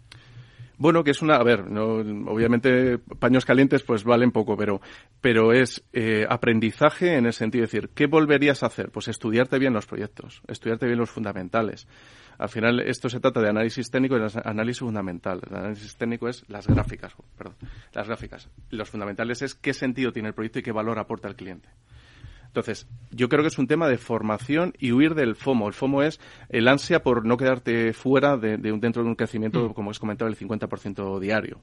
Bueno, 0.81 1.05
que 1.05 1.11
es 1.11 1.21
una, 1.21 1.37
a 1.37 1.45
ver, 1.45 1.71
no, 1.71 1.97
obviamente 2.33 2.97
paños 2.97 3.45
calientes 3.45 3.83
pues 3.83 4.03
valen 4.03 4.33
poco, 4.33 4.57
pero, 4.57 4.81
pero 5.21 5.53
es 5.53 5.85
eh, 5.93 6.25
aprendizaje 6.27 7.19
en 7.19 7.27
el 7.27 7.35
sentido 7.35 7.61
de 7.61 7.67
decir, 7.67 7.91
¿qué 7.95 8.07
volverías 8.07 8.63
a 8.63 8.69
hacer? 8.69 8.91
Pues 8.91 9.07
estudiarte 9.09 9.59
bien 9.59 9.75
los 9.75 9.85
proyectos, 9.85 10.41
estudiarte 10.49 10.87
bien 10.87 10.99
los 10.99 11.11
fundamentales. 11.11 11.87
Al 12.39 12.49
final 12.49 12.81
esto 12.81 13.11
se 13.11 13.21
trata 13.21 13.43
de 13.43 13.51
análisis 13.51 13.91
técnico 13.91 14.17
y 14.17 14.23
análisis 14.43 14.81
fundamental. 14.81 15.43
El 15.51 15.55
análisis 15.55 15.97
técnico 15.97 16.31
es 16.31 16.49
las 16.49 16.67
gráficas, 16.67 17.13
perdón, 17.37 17.57
las 17.93 18.07
gráficas. 18.07 18.49
Los 18.71 18.89
fundamentales 18.89 19.43
es 19.43 19.55
qué 19.55 19.75
sentido 19.75 20.13
tiene 20.13 20.29
el 20.29 20.35
proyecto 20.35 20.61
y 20.61 20.63
qué 20.63 20.73
valor 20.73 20.99
aporta 20.99 21.29
al 21.29 21.37
cliente. 21.37 21.69
Entonces, 22.51 22.89
yo 23.13 23.29
creo 23.29 23.43
que 23.43 23.49
es 23.49 23.59
un 23.59 23.69
tema 23.69 23.89
de 23.89 23.97
formación 23.97 24.73
y 24.79 24.91
huir 24.91 25.15
del 25.15 25.37
FOMO. 25.37 25.69
El 25.69 25.73
FOMO 25.75 26.03
es 26.03 26.19
el 26.49 26.67
ansia 26.67 27.01
por 27.03 27.25
no 27.25 27.37
quedarte 27.37 27.93
fuera 27.93 28.37
de, 28.37 28.57
de 28.57 28.73
un, 28.73 28.81
dentro 28.81 29.05
de 29.05 29.09
un 29.09 29.15
crecimiento, 29.15 29.73
como 29.73 29.91
os 29.91 30.01
comentaba, 30.01 30.29
del 30.29 30.37
50% 30.39 31.21
diario. 31.21 31.61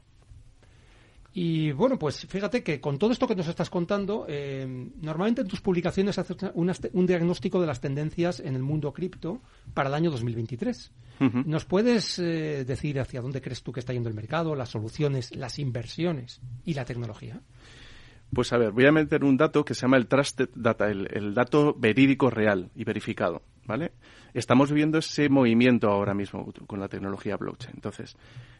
Y 1.33 1.71
bueno, 1.73 1.99
pues 1.99 2.25
fíjate 2.25 2.63
que 2.63 2.81
con 2.81 2.97
todo 2.97 3.11
esto 3.11 3.27
que 3.27 3.35
nos 3.35 3.47
estás 3.47 3.69
contando, 3.69 4.25
eh, 4.27 4.65
normalmente 5.01 5.41
en 5.41 5.47
tus 5.47 5.61
publicaciones 5.61 6.17
haces 6.17 6.37
una- 6.55 6.73
un 6.93 7.05
diagnóstico 7.05 7.61
de 7.61 7.67
las 7.67 7.79
tendencias 7.79 8.39
en 8.39 8.55
el 8.55 8.63
mundo 8.63 8.91
cripto 8.91 9.41
para 9.75 9.89
el 9.89 9.93
año 9.95 10.09
2023. 10.09 10.91
Ujú. 11.19 11.43
¿Nos 11.45 11.65
puedes 11.65 12.17
eh, 12.17 12.63
decir 12.65 12.99
hacia 12.99 13.21
dónde 13.21 13.41
crees 13.41 13.61
tú 13.61 13.71
que 13.71 13.81
está 13.81 13.93
yendo 13.93 14.09
el 14.09 14.15
mercado, 14.15 14.55
las 14.55 14.69
soluciones, 14.69 15.35
las 15.35 15.59
inversiones 15.59 16.41
y 16.65 16.73
la 16.73 16.85
tecnología? 16.85 17.41
Pues 18.33 18.51
a 18.53 18.57
ver, 18.57 18.71
voy 18.71 18.85
a 18.85 18.91
meter 18.91 19.23
un 19.23 19.37
dato 19.37 19.63
que 19.63 19.73
se 19.73 19.81
llama 19.81 19.97
el 19.97 20.07
trusted 20.07 20.49
data, 20.55 20.89
el, 20.89 21.07
el 21.11 21.33
dato 21.33 21.73
verídico 21.73 22.29
real 22.29 22.69
y 22.75 22.83
verificado, 22.83 23.41
¿vale? 23.65 23.91
Estamos 24.33 24.69
viviendo 24.69 24.97
ese 24.97 25.29
movimiento 25.29 25.89
ahora 25.89 26.13
mismo 26.13 26.51
con 26.67 26.79
la 26.79 26.87
tecnología 26.89 27.37
blockchain. 27.37 27.75
Entonces, 27.75 28.17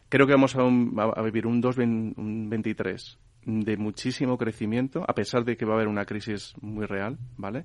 creo 0.08 0.26
que 0.26 0.32
vamos 0.32 0.56
a, 0.56 0.64
un- 0.64 0.94
a- 0.98 1.12
a 1.20 1.22
vivir 1.22 1.46
un 1.46 1.60
2023 1.60 3.18
de 3.44 3.76
muchísimo 3.76 4.36
crecimiento, 4.36 5.04
a 5.08 5.14
pesar 5.14 5.44
de 5.44 5.56
que 5.56 5.64
va 5.64 5.72
a 5.72 5.76
haber 5.76 5.88
una 5.88 6.04
crisis 6.04 6.54
muy 6.60 6.86
real, 6.86 7.18
¿vale? 7.36 7.64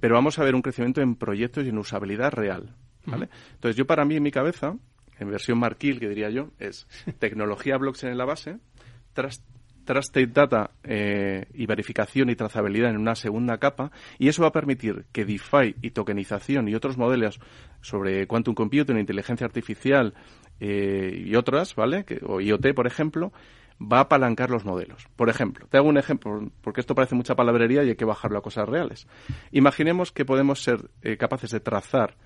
Pero 0.00 0.14
vamos 0.14 0.38
a 0.38 0.44
ver 0.44 0.54
un 0.54 0.62
crecimiento 0.62 1.00
en 1.00 1.14
proyectos 1.16 1.64
y 1.64 1.68
en 1.68 1.78
usabilidad 1.78 2.32
real, 2.32 2.74
¿vale? 3.06 3.28
Entonces, 3.54 3.76
yo 3.76 3.86
para 3.86 4.04
mí, 4.04 4.16
en 4.16 4.22
mi 4.22 4.30
cabeza, 4.30 4.76
en 5.18 5.30
versión 5.30 5.58
marquil, 5.58 6.00
que 6.00 6.08
diría 6.08 6.30
yo, 6.30 6.50
es 6.58 6.86
tecnología 7.18 7.76
blockchain 7.78 8.12
en 8.12 8.18
la 8.18 8.24
base, 8.24 8.58
trust- 9.14 9.42
Trusted 9.86 10.28
Data 10.28 10.72
eh, 10.84 11.46
y 11.54 11.64
verificación 11.64 12.28
y 12.28 12.36
trazabilidad 12.36 12.90
en 12.90 12.98
una 12.98 13.14
segunda 13.14 13.56
capa 13.56 13.90
y 14.18 14.28
eso 14.28 14.42
va 14.42 14.48
a 14.48 14.52
permitir 14.52 15.06
que 15.12 15.24
DeFi 15.24 15.76
y 15.80 15.90
tokenización 15.92 16.68
y 16.68 16.74
otros 16.74 16.98
modelos 16.98 17.40
sobre 17.80 18.26
quantum 18.26 18.54
computing, 18.54 18.98
inteligencia 18.98 19.46
artificial 19.46 20.12
eh, 20.60 21.22
y 21.24 21.34
otras, 21.36 21.74
¿vale? 21.74 22.04
O 22.26 22.40
IoT, 22.40 22.74
por 22.74 22.86
ejemplo, 22.86 23.32
va 23.80 23.98
a 23.98 24.02
apalancar 24.02 24.50
los 24.50 24.64
modelos. 24.64 25.06
Por 25.16 25.30
ejemplo, 25.30 25.66
te 25.70 25.78
hago 25.78 25.88
un 25.88 25.98
ejemplo, 25.98 26.50
porque 26.60 26.80
esto 26.80 26.94
parece 26.94 27.14
mucha 27.14 27.34
palabrería 27.34 27.84
y 27.84 27.90
hay 27.90 27.96
que 27.96 28.04
bajarlo 28.04 28.38
a 28.38 28.42
cosas 28.42 28.68
reales. 28.68 29.06
Imaginemos 29.52 30.12
que 30.12 30.24
podemos 30.24 30.62
ser 30.62 30.90
eh, 31.02 31.16
capaces 31.16 31.50
de 31.50 31.60
trazar 31.60 32.16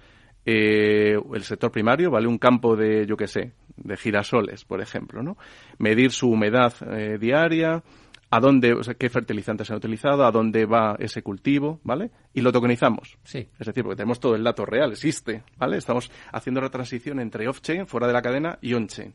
el 0.47 1.43
sector 1.43 1.71
primario, 1.71 2.11
¿vale? 2.11 2.27
Un 2.27 2.39
campo 2.39 2.75
de, 2.75 3.05
yo 3.07 3.17
qué 3.17 3.29
sé, 3.29 3.53
de 3.83 3.97
girasoles, 3.97 4.65
por 4.65 4.81
ejemplo, 4.81 5.23
¿no? 5.23 5.37
Medir 5.79 6.13
su 6.13 6.31
humedad 6.31 6.73
eh, 6.93 7.19
diaria, 7.19 7.83
a 8.31 8.39
dónde, 8.39 8.73
o 8.73 8.83
sea, 8.83 8.95
qué 8.95 9.09
fertilizantes 9.09 9.67
se 9.67 9.73
han 9.73 9.79
utilizado, 9.79 10.25
a 10.25 10.31
dónde 10.31 10.65
va 10.65 10.97
ese 11.01 11.23
cultivo, 11.23 11.81
¿vale? 11.83 12.11
Y 12.33 12.43
lo 12.43 12.53
tokenizamos. 12.53 13.19
Sí. 13.25 13.49
Es 13.59 13.67
decir, 13.67 13.83
porque 13.83 13.97
tenemos 13.97 14.21
todo 14.21 14.37
el 14.37 14.45
dato 14.45 14.65
real, 14.65 14.93
existe, 14.93 15.43
¿vale? 15.57 15.77
Estamos 15.77 16.11
haciendo 16.33 16.61
la 16.61 16.71
transición 16.71 17.19
entre 17.19 17.49
off-chain, 17.49 17.87
fuera 17.89 18.07
de 18.07 18.13
la 18.13 18.23
cadena, 18.23 18.59
y 18.63 18.75
on-chain. 18.75 19.15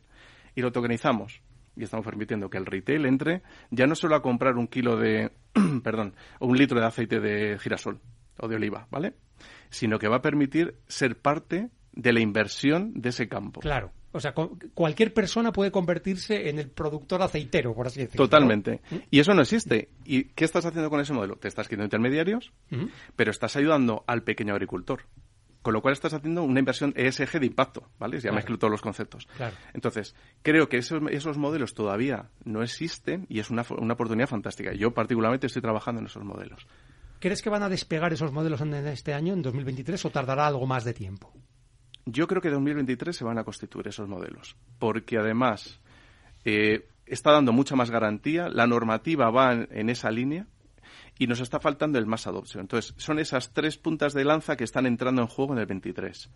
Y 0.54 0.62
lo 0.62 0.72
tokenizamos. 0.72 1.42
Y 1.78 1.84
estamos 1.84 2.06
permitiendo 2.06 2.50
que 2.50 2.58
el 2.58 2.66
retail 2.66 3.06
entre 3.06 3.42
ya 3.70 3.86
no 3.86 3.96
solo 3.96 4.16
a 4.16 4.22
comprar 4.22 4.56
un 4.56 4.68
kilo 4.68 4.98
de, 4.98 5.32
perdón, 5.84 6.14
o 6.40 6.48
un 6.48 6.58
litro 6.58 6.80
de 6.80 6.86
aceite 6.86 7.20
de 7.20 7.58
girasol 7.60 8.00
o 8.38 8.48
de 8.48 8.56
oliva, 8.56 8.88
¿vale? 8.92 9.14
Sino 9.70 9.98
que 9.98 10.08
va 10.08 10.18
a 10.18 10.22
permitir 10.22 10.76
ser 10.88 11.18
parte 11.18 11.70
de 11.94 12.14
la 12.14 12.20
inversión 12.20 12.94
de 12.96 13.10
ese 13.10 13.28
campo. 13.28 13.62
Claro. 13.62 13.92
O 14.16 14.20
sea, 14.20 14.34
cu- 14.34 14.58
cualquier 14.74 15.14
persona 15.14 15.52
puede 15.52 15.72
convertirse 15.72 16.50
en 16.50 16.58
el 16.60 16.70
productor 16.70 17.22
aceitero, 17.22 17.74
por 17.76 17.88
así 17.88 18.00
decirlo. 18.00 18.24
¿no? 18.24 18.30
Totalmente. 18.30 18.82
Y 19.12 19.20
eso 19.20 19.34
no 19.34 19.42
existe. 19.42 19.90
¿Y 20.06 20.26
qué 20.26 20.46
estás 20.46 20.66
haciendo 20.66 20.90
con 20.90 21.00
ese 21.02 21.14
modelo? 21.14 21.36
Te 21.36 21.48
estás 21.48 21.68
quitando 21.68 21.84
intermediarios, 21.86 22.54
Ujú. 22.72 22.90
pero 23.16 23.32
estás 23.32 23.56
ayudando 23.58 24.04
al 24.08 24.24
pequeño 24.24 24.54
agricultor. 24.54 25.02
Con 25.62 25.74
lo 25.74 25.82
cual 25.82 25.94
estás 25.94 26.14
haciendo 26.14 26.44
una 26.44 26.60
inversión 26.60 26.94
ESG 26.96 27.40
de 27.40 27.48
impacto, 27.48 27.90
¿vale? 27.98 28.18
Ya 28.18 28.22
Claro. 28.24 28.36
mezclo 28.36 28.60
todos 28.60 28.70
los 28.72 28.82
conceptos. 28.82 29.28
Claro. 29.36 29.56
Entonces, 29.74 30.16
creo 30.44 30.70
que 30.70 30.78
esos, 30.78 31.02
esos 31.10 31.38
modelos 31.40 31.74
todavía 31.74 32.30
no 32.44 32.62
existen 32.62 33.26
y 33.30 33.40
es 33.40 33.50
una, 33.50 33.66
una 33.80 33.96
oportunidad 33.96 34.28
fantástica. 34.30 34.74
Yo 34.74 34.94
particularmente 34.94 35.48
estoy 35.48 35.64
trabajando 35.64 36.02
en 36.02 36.06
esos 36.06 36.24
modelos. 36.24 36.68
¿Crees 37.20 37.42
que 37.42 37.50
van 37.50 37.64
a 37.64 37.70
despegar 37.70 38.14
esos 38.14 38.32
modelos 38.32 38.62
en 38.62 38.76
este 38.76 39.14
año, 39.16 39.34
en 39.34 39.42
2023, 39.42 40.06
o 40.06 40.10
tardará 40.12 40.46
algo 40.46 40.68
más 40.68 40.84
de 40.84 40.94
tiempo? 40.94 41.34
Yo 42.06 42.28
creo 42.28 42.42
que 42.42 42.50
en 42.50 42.54
2023 42.56 43.16
se 43.16 43.24
van 43.24 43.38
a 43.40 43.44
constituir 43.44 43.88
esos 43.88 44.08
modelos, 44.08 44.56
porque 44.80 45.18
además 45.18 45.80
eh, 46.44 46.88
está 47.06 47.32
dando 47.32 47.52
mucha 47.52 47.76
más 47.76 47.90
garantía, 47.90 48.48
la 48.50 48.68
normativa 48.68 49.30
va 49.32 49.54
en, 49.54 49.68
en 49.72 49.90
esa 49.90 50.12
línea 50.12 50.46
y 51.18 51.28
nos 51.28 51.40
está 51.40 51.60
faltando 51.60 51.98
el 51.98 52.06
más 52.06 52.28
adoption. 52.28 52.62
Entonces, 52.62 52.94
son 52.98 53.20
esas 53.20 53.54
tres 53.54 53.78
puntas 53.78 54.14
de 54.14 54.24
lanza 54.26 54.56
que 54.56 54.64
están 54.66 54.86
entrando 54.86 55.22
en 55.22 55.28
juego 55.28 55.54
en 55.54 55.60
el 55.60 55.66
23. 55.66 56.30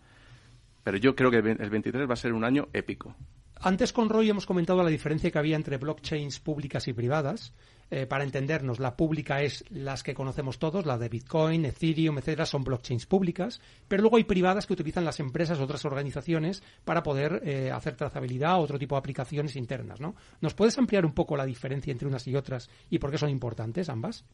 Pero 0.82 0.96
yo 0.96 1.14
creo 1.14 1.30
que 1.30 1.36
el 1.36 1.42
ve- 1.42 1.56
el 1.60 1.70
23 1.70 2.08
va 2.08 2.14
a 2.14 2.16
ser 2.16 2.32
un 2.32 2.44
año 2.44 2.68
épico. 2.72 3.14
Antes 3.60 3.92
con 3.92 4.08
Roy 4.08 4.30
hemos 4.30 4.46
comentado 4.46 4.82
la 4.82 4.88
diferencia 4.88 5.30
que 5.30 5.38
había 5.38 5.54
entre 5.56 5.76
blockchains 5.76 6.40
públicas 6.40 6.88
y 6.88 6.94
privadas. 6.94 7.52
Eh, 7.92 8.06
para 8.06 8.22
entendernos, 8.24 8.78
la 8.78 8.96
pública 8.96 9.42
es 9.42 9.64
las 9.70 10.02
que 10.04 10.14
conocemos 10.14 10.58
todos, 10.60 10.86
la 10.86 10.96
de 10.96 11.08
Bitcoin, 11.08 11.64
Ethereum, 11.64 12.18
etcétera, 12.18 12.46
son 12.46 12.62
blockchains 12.62 13.06
públicas, 13.06 13.60
pero 13.88 14.02
luego 14.02 14.16
hay 14.16 14.24
privadas 14.24 14.66
que 14.66 14.74
utilizan 14.74 15.04
las 15.04 15.18
empresas, 15.18 15.58
otras 15.58 15.84
organizaciones, 15.84 16.62
para 16.84 17.02
poder 17.02 17.42
eh, 17.44 17.72
hacer 17.72 17.96
trazabilidad 17.96 18.56
o 18.56 18.60
otro 18.60 18.78
tipo 18.78 18.94
de 18.94 19.00
aplicaciones 19.00 19.56
internas, 19.56 20.00
¿no? 20.00 20.14
¿Nos 20.40 20.54
puedes 20.54 20.78
ampliar 20.78 21.04
un 21.04 21.12
poco 21.14 21.36
la 21.36 21.44
diferencia 21.44 21.90
entre 21.90 22.06
unas 22.06 22.26
y 22.28 22.36
otras 22.36 22.70
y 22.90 22.98
por 23.00 23.10
qué 23.10 23.18
son 23.18 23.30
importantes 23.30 23.88
ambas? 23.88 24.24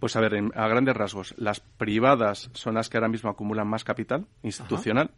Pues 0.00 0.16
a 0.16 0.20
ver, 0.20 0.34
en- 0.34 0.50
a 0.54 0.66
grandes 0.66 0.96
rasgos, 0.96 1.34
las 1.36 1.60
privadas 1.60 2.50
son 2.54 2.74
las 2.74 2.88
que 2.88 2.96
ahora 2.96 3.08
mismo 3.08 3.28
acumulan 3.30 3.68
más 3.68 3.84
capital 3.84 4.26
institucional, 4.42 5.10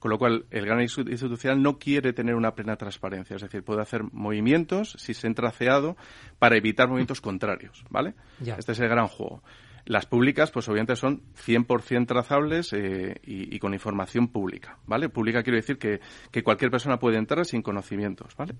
con 0.00 0.10
lo 0.10 0.18
cual 0.18 0.46
el 0.50 0.66
gran 0.66 0.80
institu- 0.80 1.08
institucional 1.10 1.62
no 1.62 1.78
quiere 1.78 2.12
tener 2.12 2.34
una 2.34 2.56
plena 2.56 2.74
transparencia, 2.74 3.36
es 3.36 3.42
decir, 3.42 3.62
puede 3.62 3.82
hacer 3.82 4.02
movimientos 4.10 4.96
si 4.98 5.14
se 5.14 5.28
entra 5.28 5.50
traceado 5.50 5.96
para 6.40 6.56
evitar 6.56 6.88
movimientos 6.88 7.20
contrarios, 7.20 7.84
¿vale? 7.90 8.14
Ya. 8.40 8.56
Este 8.56 8.72
es 8.72 8.80
el 8.80 8.88
gran 8.88 9.06
juego. 9.06 9.42
Las 9.86 10.06
públicas, 10.06 10.50
pues 10.50 10.68
obviamente 10.68 10.94
son 10.96 11.22
100% 11.46 12.06
trazables 12.06 12.72
eh, 12.72 13.20
y, 13.24 13.54
y 13.54 13.58
con 13.58 13.72
información 13.74 14.28
pública, 14.28 14.78
¿vale? 14.86 15.08
Pública 15.08 15.42
quiero 15.42 15.56
decir 15.56 15.78
que, 15.78 16.00
que 16.30 16.42
cualquier 16.42 16.70
persona 16.70 16.98
puede 16.98 17.16
entrar 17.16 17.44
sin 17.46 17.62
conocimientos, 17.62 18.36
¿vale? 18.36 18.54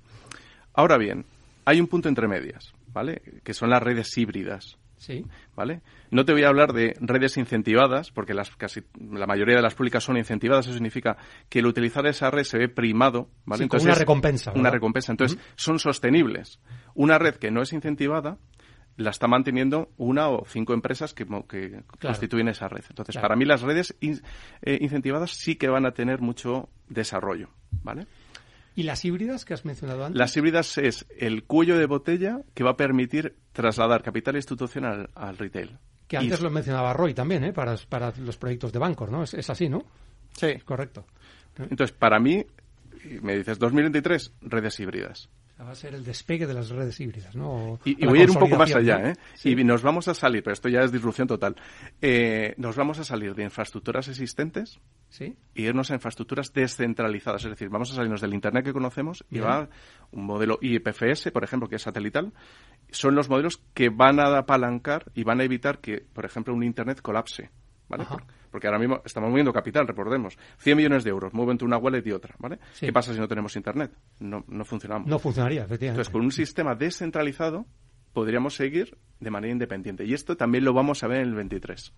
Ahora 0.72 0.96
bien, 0.96 1.24
hay 1.66 1.80
un 1.80 1.86
punto 1.88 2.08
entre 2.08 2.26
medias, 2.26 2.72
¿vale? 2.92 3.20
Que 3.44 3.52
son 3.54 3.68
las 3.70 3.82
redes 3.82 4.16
híbridas. 4.16 4.78
Sí. 5.00 5.24
¿vale? 5.56 5.80
No 6.10 6.24
te 6.26 6.32
voy 6.32 6.44
a 6.44 6.48
hablar 6.48 6.72
de 6.74 6.94
redes 7.00 7.36
incentivadas, 7.38 8.10
porque 8.12 8.34
las 8.34 8.54
casi 8.54 8.82
la 9.10 9.26
mayoría 9.26 9.56
de 9.56 9.62
las 9.62 9.74
públicas 9.74 10.04
son 10.04 10.18
incentivadas. 10.18 10.66
Eso 10.66 10.74
significa 10.74 11.16
que 11.48 11.60
el 11.60 11.66
utilizar 11.66 12.06
esa 12.06 12.30
red 12.30 12.44
se 12.44 12.58
ve 12.58 12.68
primado, 12.68 13.30
¿vale? 13.46 13.62
Sí, 13.64 13.68
con 13.68 13.80
una 13.80 13.94
recompensa, 13.94 14.52
Una 14.54 14.70
recompensa. 14.70 15.10
Entonces, 15.12 15.38
son 15.56 15.78
sostenibles. 15.78 16.60
Una 16.94 17.18
red 17.18 17.36
que 17.36 17.50
no 17.50 17.62
es 17.62 17.72
incentivada 17.72 18.36
la 18.96 19.08
está 19.10 19.26
manteniendo 19.26 19.90
una 19.96 20.28
o 20.28 20.44
cinco 20.46 20.74
empresas 20.74 21.14
que, 21.14 21.24
que 21.48 21.82
constituyen 22.02 22.48
esa 22.48 22.68
red. 22.68 22.84
Entonces, 22.90 23.14
Claro. 23.14 23.28
para 23.28 23.36
mí 23.36 23.46
las 23.46 23.62
redes 23.62 23.96
in- 24.00 24.20
eh, 24.60 24.76
incentivadas 24.82 25.30
sí 25.30 25.56
que 25.56 25.68
van 25.68 25.86
a 25.86 25.92
tener 25.92 26.20
mucho 26.20 26.68
desarrollo, 26.88 27.48
¿vale? 27.82 28.06
¿Y 28.80 28.82
las 28.84 29.04
híbridas 29.04 29.44
que 29.44 29.52
has 29.52 29.66
mencionado 29.66 30.06
antes? 30.06 30.18
Las 30.18 30.34
híbridas 30.38 30.78
es 30.78 31.04
el 31.18 31.44
cuello 31.44 31.76
de 31.76 31.84
botella 31.84 32.40
que 32.54 32.64
va 32.64 32.70
a 32.70 32.76
permitir 32.78 33.36
trasladar 33.52 34.02
capital 34.02 34.36
institucional 34.36 35.10
al 35.14 35.36
retail. 35.36 35.76
Que 36.08 36.16
Y- 36.16 36.20
antes 36.20 36.40
lo 36.40 36.48
mencionaba 36.50 36.94
Roy 36.94 37.12
también, 37.12 37.44
¿eh? 37.44 37.52
Para, 37.52 37.76
para 37.90 38.10
los 38.16 38.38
proyectos 38.38 38.72
de 38.72 38.78
bancos, 38.78 39.10
¿no? 39.10 39.22
Es, 39.22 39.34
es 39.34 39.50
así, 39.50 39.68
¿no? 39.68 39.84
Sí. 40.32 40.54
Correcto. 40.64 41.04
Entonces, 41.58 41.92
para 41.94 42.18
mí, 42.18 42.42
me 43.20 43.36
dices 43.36 43.58
2023, 43.58 44.32
redes 44.40 44.80
híbridas. 44.80 45.28
Va 45.60 45.72
a 45.72 45.74
ser 45.74 45.94
el 45.94 46.02
despegue 46.04 46.46
de 46.46 46.54
las 46.54 46.70
redes 46.70 46.98
híbridas, 47.00 47.36
¿no? 47.36 47.72
O- 47.74 47.80
Y, 47.84 48.04
voy 48.06 48.20
a 48.20 48.22
ir 48.22 48.30
un 48.30 48.36
poco 48.38 48.56
más 48.56 48.74
allá. 48.74 49.10
¿eh? 49.10 49.14
Sí. 49.34 49.50
Y 49.50 49.62
nos 49.62 49.82
vamos 49.82 50.08
a 50.08 50.14
salir, 50.14 50.42
pero 50.42 50.54
esto 50.54 50.68
ya 50.70 50.80
es 50.80 50.90
disrupción 50.90 51.28
total. 51.28 51.54
Eh, 52.00 52.54
nos 52.56 52.76
vamos 52.76 52.98
a 52.98 53.04
salir 53.04 53.34
de 53.34 53.44
infraestructuras 53.44 54.08
existentes 54.08 54.80
Sí. 55.10 55.36
y 55.54 55.64
irnos 55.64 55.90
a 55.90 55.94
infraestructuras 55.94 56.52
descentralizadas. 56.54 57.44
Es 57.44 57.50
decir, 57.50 57.68
vamos 57.68 57.92
a 57.92 57.94
salirnos 57.96 58.20
del 58.22 58.32
Internet 58.32 58.64
que 58.64 58.72
conocemos 58.72 59.22
y 59.30 59.34
Bien. 59.34 59.44
va 59.46 59.68
un 60.12 60.24
modelo 60.24 60.58
IPFS, 60.62 61.30
por 61.30 61.44
ejemplo, 61.44 61.68
que 61.68 61.76
es 61.76 61.82
satelital. 61.82 62.32
Son 62.90 63.14
los 63.14 63.28
modelos 63.28 63.60
que 63.74 63.90
van 63.90 64.18
a 64.18 64.38
apalancar 64.38 65.10
y 65.14 65.24
van 65.24 65.40
a 65.40 65.44
evitar 65.44 65.78
que, 65.80 66.04
por 66.12 66.24
ejemplo, 66.24 66.54
un 66.54 66.62
Internet 66.64 67.02
colapse. 67.02 67.50
¿Vale? 67.90 68.04
Ajá. 68.04 68.14
Por- 68.14 68.24
Porque 68.50 68.66
ahora 68.68 68.78
mismo 68.78 69.02
estamos 69.04 69.28
moviendo 69.30 69.52
capital, 69.52 69.86
recordemos. 69.86 70.38
100 70.58 70.76
millones 70.76 71.04
de 71.04 71.10
euros, 71.10 71.34
muevo 71.34 71.50
entre 71.52 71.66
una 71.66 71.76
wallet 71.76 72.02
y 72.06 72.12
otra, 72.12 72.34
¿vale? 72.38 72.58
Sí. 72.72 72.86
¿Qué 72.86 72.92
pasa 72.92 73.12
si 73.12 73.20
no 73.20 73.28
tenemos 73.28 73.54
Internet? 73.56 73.92
No, 74.20 74.44
no 74.48 74.64
funcionamos. 74.64 75.06
No 75.08 75.18
funcionaría, 75.18 75.64
efectivamente. 75.64 76.00
Entonces, 76.00 76.10
con 76.12 76.22
un 76.22 76.32
sistema 76.32 76.74
descentralizado 76.74 77.66
podríamos 78.12 78.54
seguir 78.56 78.96
de 79.20 79.30
manera 79.30 79.52
independiente. 79.52 80.04
Y 80.04 80.14
esto 80.14 80.36
también 80.36 80.64
lo 80.64 80.72
vamos 80.72 81.02
a 81.04 81.06
ver 81.08 81.18
en 81.20 81.28
el 81.28 81.34
23. 81.34 81.92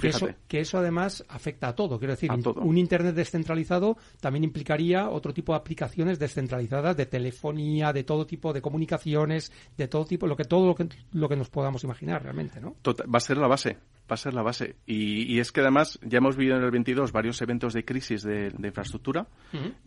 Que, 0.00 0.08
eso, 0.08 0.26
Fíjate. 0.26 0.38
que 0.48 0.60
eso 0.60 0.78
además 0.78 1.24
afecta 1.28 1.68
a 1.68 1.74
todo. 1.74 1.98
Quiero 1.98 2.14
decir, 2.14 2.30
todo. 2.42 2.60
un 2.62 2.78
Internet 2.78 3.14
descentralizado 3.14 3.96
también 4.20 4.44
implicaría 4.44 5.08
otro 5.08 5.32
tipo 5.34 5.52
de 5.52 5.58
aplicaciones 5.58 6.18
descentralizadas 6.18 6.96
de 6.96 7.06
telefonía, 7.06 7.92
de 7.92 8.02
todo 8.04 8.26
tipo 8.26 8.52
de 8.52 8.62
comunicaciones, 8.62 9.52
de 9.76 9.88
todo 9.88 10.04
tipo, 10.04 10.26
lo 10.26 10.36
que 10.36 10.44
todo 10.44 10.66
lo 10.66 10.74
que, 10.74 10.88
lo 11.12 11.28
que 11.28 11.36
nos 11.36 11.50
podamos 11.50 11.84
imaginar 11.84 12.22
realmente, 12.22 12.60
¿no? 12.60 12.74
Tota- 12.82 13.04
va 13.04 13.18
a 13.18 13.20
ser 13.20 13.36
la 13.36 13.46
base, 13.48 13.74
va 14.10 14.14
a 14.14 14.16
ser 14.16 14.34
la 14.34 14.42
base. 14.42 14.76
Y, 14.86 15.32
y 15.32 15.40
es 15.40 15.52
que 15.52 15.60
además 15.60 15.98
ya 16.02 16.18
hemos 16.18 16.36
vivido 16.36 16.56
en 16.56 16.64
el 16.64 16.70
22 16.70 17.12
varios 17.12 17.40
eventos 17.42 17.74
de 17.74 17.84
crisis 17.84 18.22
de, 18.22 18.50
de 18.50 18.68
infraestructura 18.68 19.28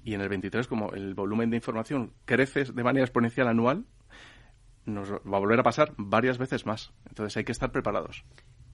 y 0.03 0.13
en 0.13 0.21
el 0.21 0.29
23 0.29 0.67
como 0.67 0.91
el 0.93 1.13
volumen 1.15 1.49
de 1.49 1.57
información 1.57 2.13
crece 2.25 2.63
de 2.65 2.83
manera 2.83 3.03
exponencial 3.05 3.47
anual, 3.47 3.85
nos 4.85 5.11
va 5.11 5.37
a 5.37 5.39
volver 5.39 5.59
a 5.59 5.63
pasar 5.63 5.93
varias 5.97 6.37
veces 6.37 6.65
más. 6.65 6.93
Entonces 7.09 7.35
hay 7.37 7.43
que 7.43 7.51
estar 7.51 7.71
preparados. 7.71 8.23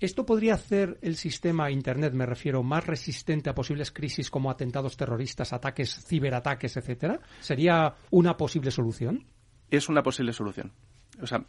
¿Esto 0.01 0.25
podría 0.25 0.55
hacer 0.55 0.97
el 1.01 1.15
sistema 1.15 1.71
Internet, 1.71 2.13
me 2.13 2.25
refiero, 2.25 2.63
más 2.63 2.85
resistente 2.85 3.49
a 3.49 3.55
posibles 3.55 3.91
crisis 3.91 4.29
como 4.29 4.51
atentados 4.51 4.97
terroristas, 4.97 5.53
ataques, 5.53 6.03
ciberataques, 6.05 6.75
etcétera? 6.75 7.19
¿Sería 7.39 7.93
una 8.09 8.35
posible 8.35 8.71
solución? 8.71 9.25
es 9.71 9.89
una 9.89 10.03
posible 10.03 10.33
solución. 10.33 10.73
O 11.21 11.27
sea, 11.27 11.45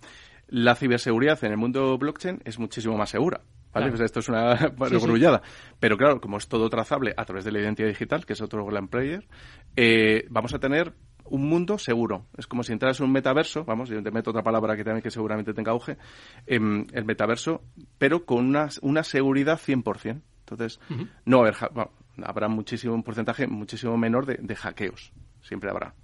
La 0.49 0.75
ciberseguridad 0.75 1.43
en 1.45 1.53
el 1.53 1.57
mundo 1.57 1.97
blockchain 1.99 2.41
es 2.45 2.59
muchísimo 2.59 2.97
más 2.97 3.11
segura. 3.11 3.41
¿Vale? 3.73 3.87
Claro. 3.87 3.91
Pues 3.93 4.01
esto 4.03 4.21
es 4.21 4.29
una 4.29 4.57
Sí. 4.59 4.67
Pero 5.81 5.97
claro, 5.97 6.21
como 6.21 6.37
es 6.37 6.47
todo 6.47 6.69
trazable 6.69 7.15
a 7.17 7.25
través 7.25 7.45
de 7.45 7.53
la 7.53 7.61
identidad 7.61 7.89
digital, 7.89 8.27
que 8.27 8.35
es 8.35 8.43
otro 8.43 8.67
gran 8.67 8.89
player, 8.89 9.27
eh, 9.77 10.27
vamos 10.29 10.53
a 10.53 10.59
tener 10.59 10.93
un 11.25 11.49
mundo 11.49 11.79
seguro. 11.79 12.27
Es 12.37 12.47
como 12.47 12.63
si 12.63 12.73
entras 12.73 13.01
en 13.01 13.07
un 13.07 13.13
metaverso, 13.13 13.65
vamos, 13.65 13.89
yo 13.89 14.03
te 14.03 14.11
meto 14.11 14.31
otra 14.31 14.43
palabra 14.43 14.77
que 14.77 14.85
también 14.85 15.03
que 15.03 15.11
seguramente 15.11 15.55
tenga 15.55 15.73
auge, 15.73 15.97
em, 16.47 16.87
el 16.93 17.05
metaverso, 17.05 17.63
pero 17.99 18.25
con 18.25 18.47
una, 18.47 18.69
una 18.83 19.03
seguridad 19.03 19.59
100%. 19.59 20.21
Entonces, 20.41 20.81
no 21.25 21.39
va 21.39 21.47
a 21.47 21.49
haber, 21.49 21.73
bueno, 21.73 21.91
habrá 22.25 22.49
muchísimo, 22.49 22.95
un 22.95 23.03
porcentaje 23.03 23.47
muchísimo 23.47 23.97
menor 23.97 24.27
de, 24.27 24.37
de 24.41 24.55
hackeos. 24.55 25.13
Siempre 25.41 25.71
habrá. 25.71 25.95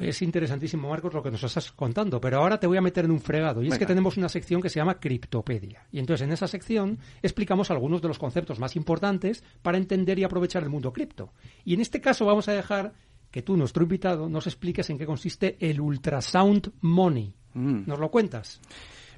Es 0.00 0.22
interesantísimo, 0.22 0.88
Marcos, 0.88 1.12
lo 1.12 1.22
que 1.22 1.30
nos 1.30 1.42
estás 1.42 1.72
contando, 1.72 2.20
pero 2.20 2.38
ahora 2.38 2.60
te 2.60 2.66
voy 2.66 2.78
a 2.78 2.80
meter 2.80 3.04
en 3.04 3.10
un 3.10 3.20
fregado. 3.20 3.62
Y 3.62 3.68
es 3.68 3.78
que 3.78 3.86
tenemos 3.86 4.16
una 4.16 4.28
sección 4.28 4.62
que 4.62 4.68
se 4.68 4.78
llama 4.78 5.00
Criptopedia. 5.00 5.86
Y 5.90 5.98
entonces 5.98 6.26
en 6.26 6.32
esa 6.32 6.46
sección 6.46 6.98
explicamos 7.22 7.70
algunos 7.70 8.00
de 8.00 8.08
los 8.08 8.18
conceptos 8.18 8.60
más 8.60 8.76
importantes 8.76 9.42
para 9.62 9.78
entender 9.78 10.18
y 10.18 10.24
aprovechar 10.24 10.62
el 10.62 10.70
mundo 10.70 10.92
cripto. 10.92 11.32
Y 11.64 11.74
en 11.74 11.80
este 11.80 12.00
caso 12.00 12.26
vamos 12.26 12.48
a 12.48 12.52
dejar 12.52 12.92
que 13.30 13.42
tú, 13.42 13.56
nuestro 13.56 13.82
invitado, 13.82 14.28
nos 14.28 14.46
expliques 14.46 14.88
en 14.90 14.98
qué 14.98 15.06
consiste 15.06 15.56
el 15.60 15.80
Ultrasound 15.80 16.72
Money. 16.80 17.34
Mm. 17.54 17.82
¿Nos 17.86 17.98
lo 17.98 18.10
cuentas? 18.10 18.60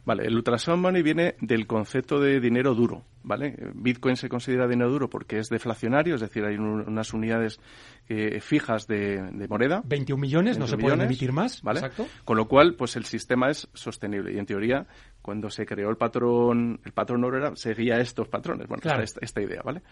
Vale, 0.04 0.25
el 0.26 0.35
ultrasound 0.35 0.80
money 0.83 1.02
viene 1.02 1.35
del 1.42 1.66
concepto 1.66 2.19
de 2.19 2.40
dinero 2.40 2.75
duro, 2.75 3.04
¿vale? 3.23 3.54
Bitcoin 3.75 4.16
se 4.16 4.30
considera 4.30 4.66
dinero 4.66 4.90
duro 4.90 5.11
porque 5.11 5.38
es 5.38 5.50
deflacionario, 5.50 6.14
es 6.14 6.23
decir, 6.23 6.42
hay 6.45 6.57
un- 6.57 6.88
unas 6.88 7.12
unidades 7.12 7.61
eh, 8.09 8.40
fijas 8.40 8.87
de, 8.87 9.21
de 9.30 9.47
moneda. 9.47 9.83
21 9.85 10.19
millones, 10.21 10.57
no 10.59 10.64
20 10.64 10.76
se 10.76 10.83
pueden 10.83 11.00
emitir 11.02 11.33
más. 11.33 11.61
¿vale? 11.62 11.80
Exacto. 11.80 12.07
Con 12.25 12.38
lo 12.38 12.49
cual, 12.49 12.75
pues 12.76 12.97
el 12.97 13.04
sistema 13.04 13.50
es 13.50 13.69
sostenible 13.75 14.33
y 14.33 14.38
en 14.38 14.47
teoría, 14.47 14.87
cuando 15.21 15.50
se 15.50 15.66
creó 15.66 15.90
el 15.90 15.97
patrón, 15.97 16.80
el 16.85 16.92
patrón 16.92 17.23
oro 17.25 17.37
era, 17.37 17.54
seguía 17.57 18.00
estos 18.00 18.26
patrones, 18.26 18.66
bueno, 18.69 18.80
Claro. 18.80 19.02
esta, 19.02 19.21
esta 19.23 19.42
idea, 19.42 19.61
¿vale? 19.62 19.83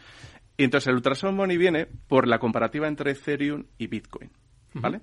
Y 0.57 0.65
entonces 0.65 0.89
el 0.89 0.95
ultrasound 0.95 1.37
money 1.37 1.59
viene 1.59 1.87
por 1.87 2.27
la 2.27 2.39
comparativa 2.39 2.89
entre 2.89 3.13
Ethereum 3.13 3.65
y 3.77 3.87
Bitcoin, 3.89 4.31
¿vale? 4.75 5.01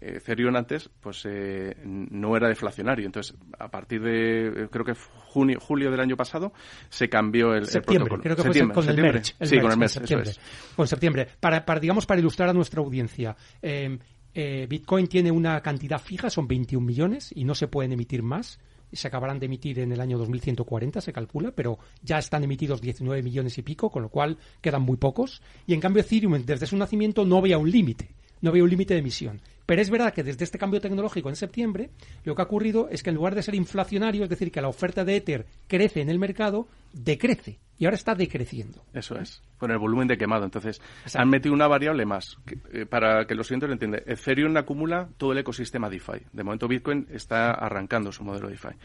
Eh, 0.00 0.16
Ethereum 0.16 0.54
antes, 0.56 0.88
pues 1.00 1.22
eh, 1.24 1.76
no 1.84 2.36
era 2.36 2.48
deflacionario, 2.48 3.06
entonces 3.06 3.36
a 3.58 3.68
partir 3.70 4.02
de, 4.02 4.46
eh, 4.46 4.68
creo 4.70 4.84
que 4.84 4.94
junio, 4.94 5.58
julio 5.60 5.90
del 5.90 6.00
año 6.00 6.16
pasado, 6.16 6.52
se 6.88 7.08
cambió 7.08 7.52
el, 7.52 7.60
el 7.60 7.66
septiembre, 7.66 8.08
protocolo. 8.08 8.22
creo 8.22 8.36
que 8.36 8.42
Septiembre, 8.42 8.74
fue 8.74 8.82
con 8.82 8.90
el 8.90 8.96
septiembre. 8.96 9.18
el 9.38 9.48
sí, 9.48 9.60
con 9.60 9.72
el 9.72 9.82
eso 9.82 10.18
es. 10.20 10.40
Con 10.76 10.86
septiembre. 10.86 11.28
Para, 11.40 11.64
para, 11.64 11.80
digamos, 11.80 12.06
para 12.06 12.20
ilustrar 12.20 12.48
a 12.48 12.52
nuestra 12.52 12.80
audiencia, 12.80 13.36
eh, 13.62 13.98
eh, 14.38 14.66
Bitcoin 14.68 15.06
tiene 15.06 15.30
una 15.30 15.62
cantidad 15.62 15.98
fija, 15.98 16.28
son 16.28 16.46
21 16.46 16.86
millones, 16.86 17.32
y 17.34 17.44
no 17.44 17.54
se 17.54 17.68
pueden 17.68 17.92
emitir 17.92 18.22
más. 18.22 18.60
Se 18.92 19.08
acabarán 19.08 19.38
de 19.38 19.46
emitir 19.46 19.78
en 19.78 19.92
el 19.92 20.00
año 20.00 20.18
2140, 20.18 21.00
se 21.00 21.10
calcula, 21.10 21.52
pero 21.52 21.78
ya 22.02 22.18
están 22.18 22.44
emitidos 22.44 22.82
19 22.82 23.22
millones 23.22 23.56
y 23.56 23.62
pico, 23.62 23.90
con 23.90 24.02
lo 24.02 24.10
cual 24.10 24.36
quedan 24.60 24.82
muy 24.82 24.98
pocos. 24.98 25.40
Y 25.66 25.72
en 25.72 25.80
cambio, 25.80 26.02
Ethereum, 26.02 26.44
desde 26.44 26.66
su 26.66 26.76
nacimiento, 26.76 27.24
no 27.24 27.38
había 27.38 27.56
un 27.56 27.70
límite. 27.70 28.14
No 28.40 28.50
había 28.50 28.64
un 28.64 28.70
límite 28.70 28.94
de 28.94 29.00
emisión. 29.00 29.40
Pero 29.66 29.82
es 29.82 29.90
verdad 29.90 30.14
que 30.14 30.22
desde 30.22 30.44
este 30.44 30.58
cambio 30.58 30.80
tecnológico 30.80 31.28
en 31.28 31.34
septiembre, 31.36 31.90
lo 32.24 32.36
que 32.36 32.42
ha 32.42 32.44
ocurrido 32.44 32.88
es 32.88 33.02
que 33.02 33.10
en 33.10 33.16
lugar 33.16 33.34
de 33.34 33.42
ser 33.42 33.56
inflacionario, 33.56 34.22
es 34.22 34.30
decir, 34.30 34.52
que 34.52 34.60
la 34.60 34.68
oferta 34.68 35.04
de 35.04 35.16
Ether 35.16 35.46
crece 35.66 36.00
en 36.00 36.08
el 36.08 36.20
mercado, 36.20 36.68
decrece. 36.92 37.58
Y 37.78 37.84
ahora 37.84 37.96
está 37.96 38.14
decreciendo. 38.14 38.82
Eso 38.94 39.18
es, 39.18 39.42
con 39.58 39.70
el 39.70 39.76
volumen 39.76 40.08
de 40.08 40.16
quemado. 40.16 40.44
Entonces, 40.44 40.80
Exacto. 41.02 41.18
han 41.20 41.28
metido 41.28 41.54
una 41.54 41.66
variable 41.66 42.06
más. 42.06 42.38
que, 42.46 42.58
eh, 42.72 42.86
para 42.86 43.26
que 43.26 43.34
los 43.34 43.48
siguientes 43.48 43.68
lo 43.68 43.72
entiendan, 43.74 44.02
Ethereum 44.06 44.56
acumula 44.56 45.08
todo 45.18 45.32
el 45.32 45.38
ecosistema 45.38 45.90
DeFi. 45.90 46.24
De 46.32 46.44
momento, 46.44 46.68
Bitcoin 46.68 47.06
está 47.10 47.50
arrancando 47.50 48.12
su 48.12 48.24
modelo 48.24 48.48
DeFi. 48.48 48.76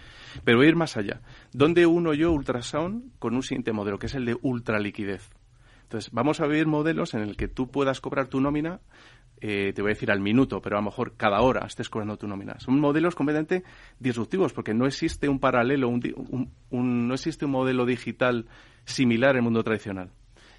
Pero 0.44 0.58
voy 0.58 0.66
a 0.66 0.70
ir 0.70 0.76
más 0.76 0.98
allá. 0.98 1.22
¿Dónde 1.54 1.86
uno 1.86 2.14
yo 2.14 2.32
Ultrasound 2.34 3.18
con 3.20 3.36
un 3.36 3.44
siguiente 3.44 3.72
modelo, 3.72 3.98
que 3.98 4.08
es 4.08 4.16
el 4.16 4.26
de 4.26 4.36
ultraliquidez? 4.42 5.30
Entonces, 5.84 6.12
vamos 6.12 6.40
a 6.40 6.48
vivir 6.48 6.68
modelos 6.68 7.14
en 7.14 7.22
el 7.22 7.38
que 7.38 7.48
tú 7.48 7.70
puedas 7.70 8.02
cobrar 8.02 8.28
tu 8.28 8.40
nómina, 8.42 8.80
eh, 9.42 9.74
te 9.74 9.82
voy 9.82 9.90
a 9.92 9.96
decir 9.96 10.12
al 10.12 10.20
minuto, 10.22 10.62
pero 10.62 10.78
a 10.78 10.80
lo 10.82 10.86
mejor 10.86 11.14
cada 11.18 11.42
hora 11.42 11.66
estés 11.66 11.90
cobrando 11.90 12.16
tu 12.18 12.28
nómina. 12.28 12.60
Son 12.60 12.80
modelos 12.80 13.16
completamente 13.16 13.64
disruptivos 14.00 14.54
porque 14.54 14.74
no 14.74 14.86
existe 14.86 15.28
un 15.28 15.40
paralelo, 15.40 15.90
un 15.90 16.02
un- 16.30 16.52
un- 16.70 17.08
no 17.08 17.14
existe 17.16 17.46
un 17.46 17.52
modelo 17.52 17.86
digital 17.86 18.46
similar 18.86 19.36
el 19.36 19.42
mundo 19.42 19.64
tradicional. 19.64 20.12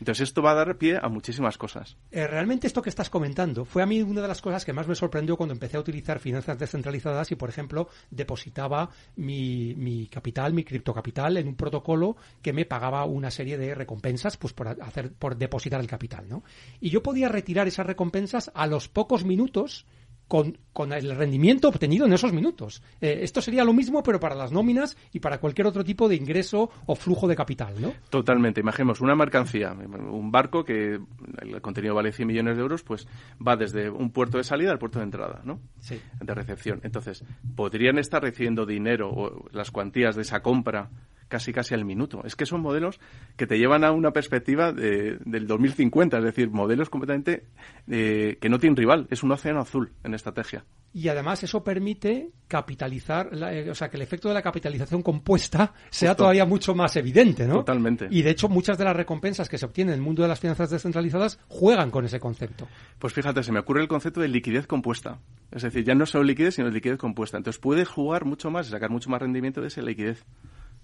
Entonces, 0.03 0.31
esto 0.31 0.43
va 0.43 0.51
a 0.51 0.55
dar 0.55 0.79
pie 0.79 0.99
a 1.01 1.09
muchísimas 1.09 1.57
cosas. 1.57 1.97
Eh, 2.11 2.27
realmente 2.27 2.67
esto 2.67 2.83
que 2.83 2.91
estás 2.91 3.09
comentando 3.09 3.65
fue 3.65 3.85
a 3.85 3.87
mí 3.87 4.03
una 4.03 4.21
de 4.21 4.27
las 4.27 4.43
cosas 4.43 4.65
que 4.65 4.73
más 4.73 4.89
me 4.89 4.97
sorprendió 4.97 5.37
cuando 5.37 5.53
empecé 5.53 5.77
a 5.77 5.81
utilizar 5.81 6.19
finanzas 6.19 6.59
descentralizadas 6.59 7.31
y, 7.31 7.37
por 7.37 7.49
ejemplo, 7.49 7.89
depositaba 8.11 8.91
mi, 9.15 9.77
mi 9.77 10.09
capital, 10.09 10.55
mi 10.55 10.65
criptocapital, 10.65 11.37
en 11.37 11.47
un 11.47 11.55
protocolo 11.55 12.17
que 12.43 12.53
me 12.53 12.65
pagaba 12.65 13.05
una 13.05 13.31
serie 13.31 13.57
de 13.57 13.77
recompensas 13.77 14.37
pues 14.37 14.53
por 14.53 14.67
hacer, 14.67 15.13
por 15.13 15.37
depositar 15.37 15.81
el 15.81 15.87
capital, 15.87 16.29
¿no? 16.29 16.43
Y 16.81 16.91
yo 16.91 17.01
podía 17.01 17.29
retirar 17.29 17.69
esas 17.69 17.87
recompensas 17.87 18.51
a 18.57 18.67
los 18.67 18.89
pocos 18.89 19.25
minutos 19.25 19.87
con, 20.33 20.57
con 20.73 20.95
el 20.95 21.15
rendimiento 21.15 21.69
obtenido 21.69 22.07
en 22.07 22.15
esos 22.15 22.33
minutos. 22.33 22.83
Eh, 23.03 23.19
esto 23.21 23.43
sería 23.43 23.65
lo 23.65 23.75
mismo, 23.75 24.03
pero 24.03 24.19
para 24.19 24.35
las 24.35 24.51
nóminas 24.51 24.97
y 25.13 25.21
para 25.21 25.37
cualquier 25.37 25.67
otro 25.67 25.85
tipo 25.85 26.09
de 26.09 26.17
ingreso 26.17 26.71
o 26.87 26.95
flujo 26.95 27.29
de 27.29 27.37
capital, 27.37 27.75
¿no? 27.79 27.93
Totalmente. 28.09 28.63
Imaginemos 28.63 29.03
una 29.03 29.15
mercancía, 29.15 29.75
un 29.75 30.33
barco 30.33 30.65
que 30.65 30.99
el 31.43 31.61
contenido 31.61 31.95
vale 31.95 32.13
100 32.13 32.27
millones 32.27 32.57
de 32.57 32.63
euros, 32.63 32.83
pues 32.83 33.07
va 33.47 33.57
desde 33.57 33.91
un 33.91 34.11
puerto 34.11 34.39
de 34.39 34.45
salida 34.45 34.71
al 34.71 34.79
puerto 34.79 35.01
de 35.01 35.05
entrada, 35.05 35.43
¿no? 35.45 35.61
Sí. 35.81 36.01
De 36.19 36.35
recepción. 36.35 36.81
Entonces, 36.83 37.27
podrían 37.55 37.99
estar 37.99 38.23
recibiendo 38.23 38.65
dinero 38.65 39.11
o 39.11 39.51
las 39.53 39.71
cuantías 39.71 40.17
de 40.17 40.23
esa 40.23 40.41
compra 40.41 40.89
casi 41.33 41.51
casi 41.51 41.73
al 41.73 41.87
minuto. 41.87 42.21
Es 42.27 42.37
que 42.37 42.45
son 42.45 42.61
modelos 42.61 43.01
que 43.39 43.47
te 43.47 43.57
llevan 43.59 43.85
a 43.85 43.91
una 43.91 44.11
perspectiva 44.13 44.71
de- 44.71 45.17
del 45.25 45.47
2050, 45.47 46.19
es 46.19 46.25
decir, 46.25 46.51
modelos 46.51 46.91
completamente 46.91 47.47
eh, 47.89 48.37
que 48.39 48.51
no 48.51 48.59
tienen 48.59 48.77
rival. 48.77 49.07
Es 49.11 49.23
un 49.23 49.33
océano 49.33 49.61
azul 49.61 49.93
en 50.05 50.13
estrategia. 50.13 50.65
Y 50.95 51.09
además 51.09 51.43
eso 51.43 51.65
permite 51.65 52.29
capitalizar, 52.49 53.31
la- 53.35 53.55
eh, 53.55 53.71
o 53.71 53.75
sea, 53.75 53.89
que 53.89 53.97
el 53.97 54.03
efecto 54.03 54.29
de 54.29 54.35
la 54.35 54.43
capitalización 54.43 55.01
compuesta 55.03 55.73
sea 55.89 56.11
Justo. 56.11 56.25
todavía 56.25 56.45
mucho 56.45 56.75
más 56.75 56.95
evidente, 56.97 57.47
¿no? 57.47 57.55
Totalmente. 57.61 58.09
Y 58.11 58.21
de 58.21 58.29
hecho 58.31 58.51
muchas 58.51 58.77
de 58.77 58.85
las 58.85 58.95
recompensas 58.95 59.49
que 59.49 59.57
se 59.57 59.65
obtienen 59.65 59.95
en 59.95 60.01
el 60.01 60.05
mundo 60.05 60.21
de 60.23 60.29
las 60.29 60.39
finanzas 60.39 60.69
descentralizadas 60.69 61.39
juegan 61.49 61.91
con 61.91 62.05
ese 62.05 62.21
concepto. 62.21 62.69
Pues 62.99 63.15
fíjate, 63.15 63.43
se 63.43 63.53
me 63.53 63.61
ocurre 63.61 63.81
el 63.81 63.89
concepto 63.89 64.21
de 64.21 64.29
liquidez 64.29 64.67
compuesta. 64.67 65.19
Es 65.51 65.63
decir, 65.63 65.83
ya 65.85 65.95
no 65.95 66.05
solo 66.05 66.25
liquidez, 66.25 66.57
sino 66.57 66.69
liquidez 66.69 66.99
compuesta. 66.99 67.39
Entonces 67.39 67.59
puedes 67.59 67.89
jugar 67.89 68.27
mucho 68.27 68.51
más 68.51 68.69
y 68.69 68.71
sacar 68.71 68.91
mucho 68.91 69.09
más 69.09 69.21
rendimiento 69.23 69.61
de 69.63 69.69
esa 69.69 69.81
liquidez. 69.81 70.25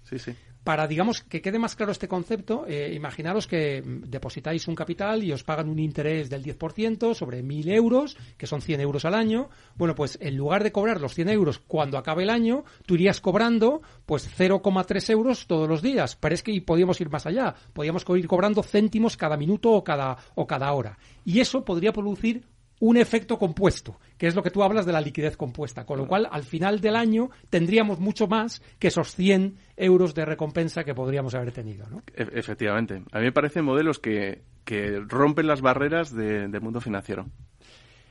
Sí, 0.08 0.18
sí. 0.18 0.34
Para, 0.64 0.86
digamos, 0.86 1.22
que 1.22 1.40
quede 1.40 1.58
más 1.58 1.76
claro 1.76 1.92
este 1.92 2.08
concepto, 2.08 2.66
eh, 2.66 2.92
imaginaros 2.94 3.46
que 3.46 3.82
mm, 3.82 4.10
depositáis 4.10 4.68
un 4.68 4.74
capital 4.74 5.22
y 5.22 5.32
os 5.32 5.44
pagan 5.44 5.68
un 5.68 5.78
interés 5.78 6.28
del 6.28 6.42
10% 6.42 7.14
sobre 7.14 7.42
1.000 7.42 7.70
euros, 7.72 8.16
que 8.36 8.46
son 8.46 8.60
100 8.60 8.80
euros 8.80 9.04
al 9.04 9.14
año. 9.14 9.48
Bueno, 9.76 9.94
pues 9.94 10.18
en 10.20 10.36
lugar 10.36 10.64
de 10.64 10.72
cobrar 10.72 11.00
los 11.00 11.14
100 11.14 11.28
euros 11.30 11.58
cuando 11.58 11.96
acabe 11.96 12.24
el 12.24 12.30
año, 12.30 12.64
tú 12.86 12.94
irías 12.94 13.20
cobrando 13.20 13.82
pues 14.04 14.28
0,3 14.36 15.10
euros 15.10 15.46
todos 15.46 15.68
los 15.68 15.82
días. 15.82 16.16
Pero 16.16 16.34
es 16.34 16.42
que 16.42 16.60
podíamos 16.60 17.00
ir 17.00 17.08
más 17.10 17.26
allá. 17.26 17.54
Podíamos 17.72 18.04
ir 18.16 18.26
cobrando 18.26 18.62
céntimos 18.62 19.16
cada 19.16 19.36
minuto 19.36 19.70
o 19.72 19.84
cada, 19.84 20.16
o 20.34 20.46
cada 20.46 20.72
hora. 20.72 20.98
Y 21.24 21.40
eso 21.40 21.64
podría 21.64 21.92
producir 21.92 22.44
un 22.80 22.96
efecto 22.96 23.38
compuesto, 23.38 23.98
que 24.16 24.26
es 24.28 24.34
lo 24.34 24.42
que 24.42 24.50
tú 24.50 24.62
hablas 24.62 24.86
de 24.86 24.92
la 24.92 25.00
liquidez 25.00 25.36
compuesta, 25.36 25.84
con 25.84 25.98
lo 25.98 26.06
cual 26.06 26.28
al 26.30 26.44
final 26.44 26.80
del 26.80 26.96
año 26.96 27.30
tendríamos 27.50 27.98
mucho 27.98 28.26
más 28.28 28.62
que 28.78 28.88
esos 28.88 29.14
100 29.14 29.56
euros 29.76 30.14
de 30.14 30.24
recompensa 30.24 30.84
que 30.84 30.94
podríamos 30.94 31.34
haber 31.34 31.52
tenido. 31.52 31.86
¿no? 31.90 32.02
E- 32.14 32.28
efectivamente. 32.38 33.02
A 33.12 33.18
mí 33.18 33.24
me 33.24 33.32
parecen 33.32 33.64
modelos 33.64 33.98
que, 33.98 34.42
que 34.64 35.00
rompen 35.06 35.46
las 35.46 35.60
barreras 35.60 36.14
de- 36.14 36.48
del 36.48 36.60
mundo 36.60 36.80
financiero. 36.80 37.26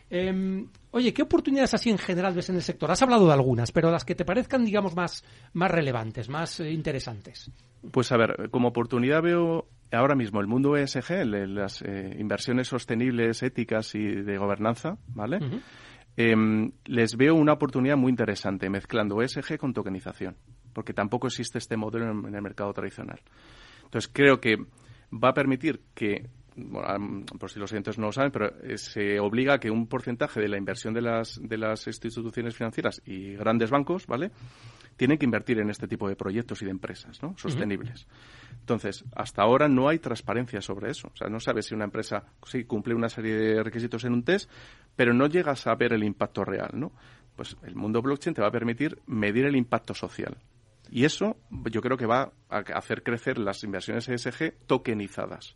Eh, 0.10 0.66
oye, 0.92 1.14
¿qué 1.14 1.22
oportunidades 1.22 1.74
así 1.74 1.90
en 1.90 1.98
general 1.98 2.34
ves 2.34 2.50
en 2.50 2.56
el 2.56 2.62
sector? 2.62 2.90
Has 2.90 3.02
hablado 3.02 3.28
de 3.28 3.34
algunas, 3.34 3.72
pero 3.72 3.92
las 3.92 4.06
que 4.06 4.16
te 4.16 4.24
parezcan, 4.26 4.64
digamos, 4.64 4.96
más, 4.96 5.24
más 5.54 5.70
relevantes, 5.70 6.30
más 6.30 6.60
eh, 6.62 6.72
interesantes. 6.72 7.52
Pues 7.92 8.12
a 8.12 8.18
ver, 8.18 8.50
como 8.50 8.70
oportunidad 8.70 9.22
veo 9.22 9.68
ahora 9.92 10.16
mismo 10.16 10.40
el 10.42 10.48
mundo 10.48 10.76
ESG, 10.76 11.12
el 11.12 11.56
las 11.56 11.82
eh, 11.82 12.16
inversiones 12.20 12.68
sostenibles, 12.68 13.44
éticas 13.44 13.96
y 13.96 14.04
de 14.04 14.38
gobernanza, 14.38 14.98
¿vale? 15.08 15.40
Em, 16.16 16.72
les 16.86 17.16
veo 17.16 17.36
una 17.36 17.54
oportunidad 17.54 17.96
muy 17.96 18.10
interesante 18.10 18.70
mezclando 18.70 19.22
ESG 19.22 19.58
con 19.58 19.74
tokenización, 19.74 20.36
porque 20.74 20.94
tampoco 20.94 21.28
existe 21.28 21.60
este 21.60 21.78
modelo 21.78 22.12
en, 22.12 22.26
en 22.28 22.36
el 22.36 22.42
mercado 22.42 22.74
tradicional. 22.74 23.20
Entonces 23.84 24.12
creo 24.14 24.40
que 24.40 24.58
va 25.12 25.30
a 25.30 25.34
permitir 25.34 25.82
que, 25.94 26.28
bueno, 26.56 27.24
por 27.40 27.50
si 27.50 27.60
los 27.60 27.72
oyentes 27.72 27.98
no 27.98 28.08
lo 28.08 28.12
saben, 28.12 28.32
pero 28.32 28.48
eh, 28.64 28.78
se 28.78 29.20
obliga 29.20 29.56
a 29.56 29.60
que 29.60 29.72
un 29.72 29.88
porcentaje 29.88 30.42
de 30.42 30.50
la 30.50 30.58
inversión 30.58 30.94
de 30.94 31.02
las, 31.02 31.40
de 31.42 31.58
las 31.58 31.88
instituciones 31.88 32.56
financieras 32.56 33.02
y 33.06 33.34
grandes 33.34 33.70
bancos, 33.70 34.08
¿vale? 34.08 34.32
Tienen 34.98 35.18
que 35.18 35.26
invertir 35.26 35.60
en 35.60 35.70
este 35.70 35.88
tipo 35.88 36.10
de 36.10 36.16
proyectos 36.16 36.62
y 36.62 36.66
de 36.66 36.72
empresas, 36.72 37.22
¿no? 37.22 37.38
Sostenibles. 37.38 38.08
Entonces, 38.60 39.06
hasta 39.16 39.44
ahora 39.44 39.70
no 39.70 39.88
hay 39.88 40.00
transparencia 40.00 40.62
sobre 40.62 40.92
eso. 40.92 41.10
O 41.14 41.16
sea, 41.16 41.30
no 41.30 41.40
sabes 41.40 41.68
si 41.68 41.76
una 41.76 41.86
empresa 41.86 42.26
sí 42.46 42.66
cumple 42.66 42.96
una 42.96 43.08
serie 43.08 43.36
de 43.36 43.64
requisitos 43.64 44.04
en 44.04 44.14
un 44.14 44.24
test, 44.24 44.50
pero 44.96 45.14
no 45.14 45.28
llegas 45.28 45.68
a 45.68 45.76
ver 45.76 45.94
el 45.94 46.04
impacto 46.04 46.44
real, 46.44 46.72
¿no? 46.74 46.92
Pues 47.36 47.56
el 47.64 47.76
mundo 47.76 48.02
blockchain 48.02 48.34
te 48.34 48.42
va 48.42 48.48
a 48.48 48.52
permitir 48.52 49.00
medir 49.06 49.46
el 49.46 49.56
impacto 49.56 49.94
social. 49.94 50.36
Y 50.90 51.06
eso 51.06 51.38
yo 51.72 51.82
creo 51.82 51.98
que 51.98 52.06
va 52.06 52.34
a 52.50 52.58
hacer 52.58 53.04
crecer 53.04 53.38
las 53.38 53.64
inversiones 53.64 54.10
ESG 54.10 54.54
tokenizadas. 54.66 55.56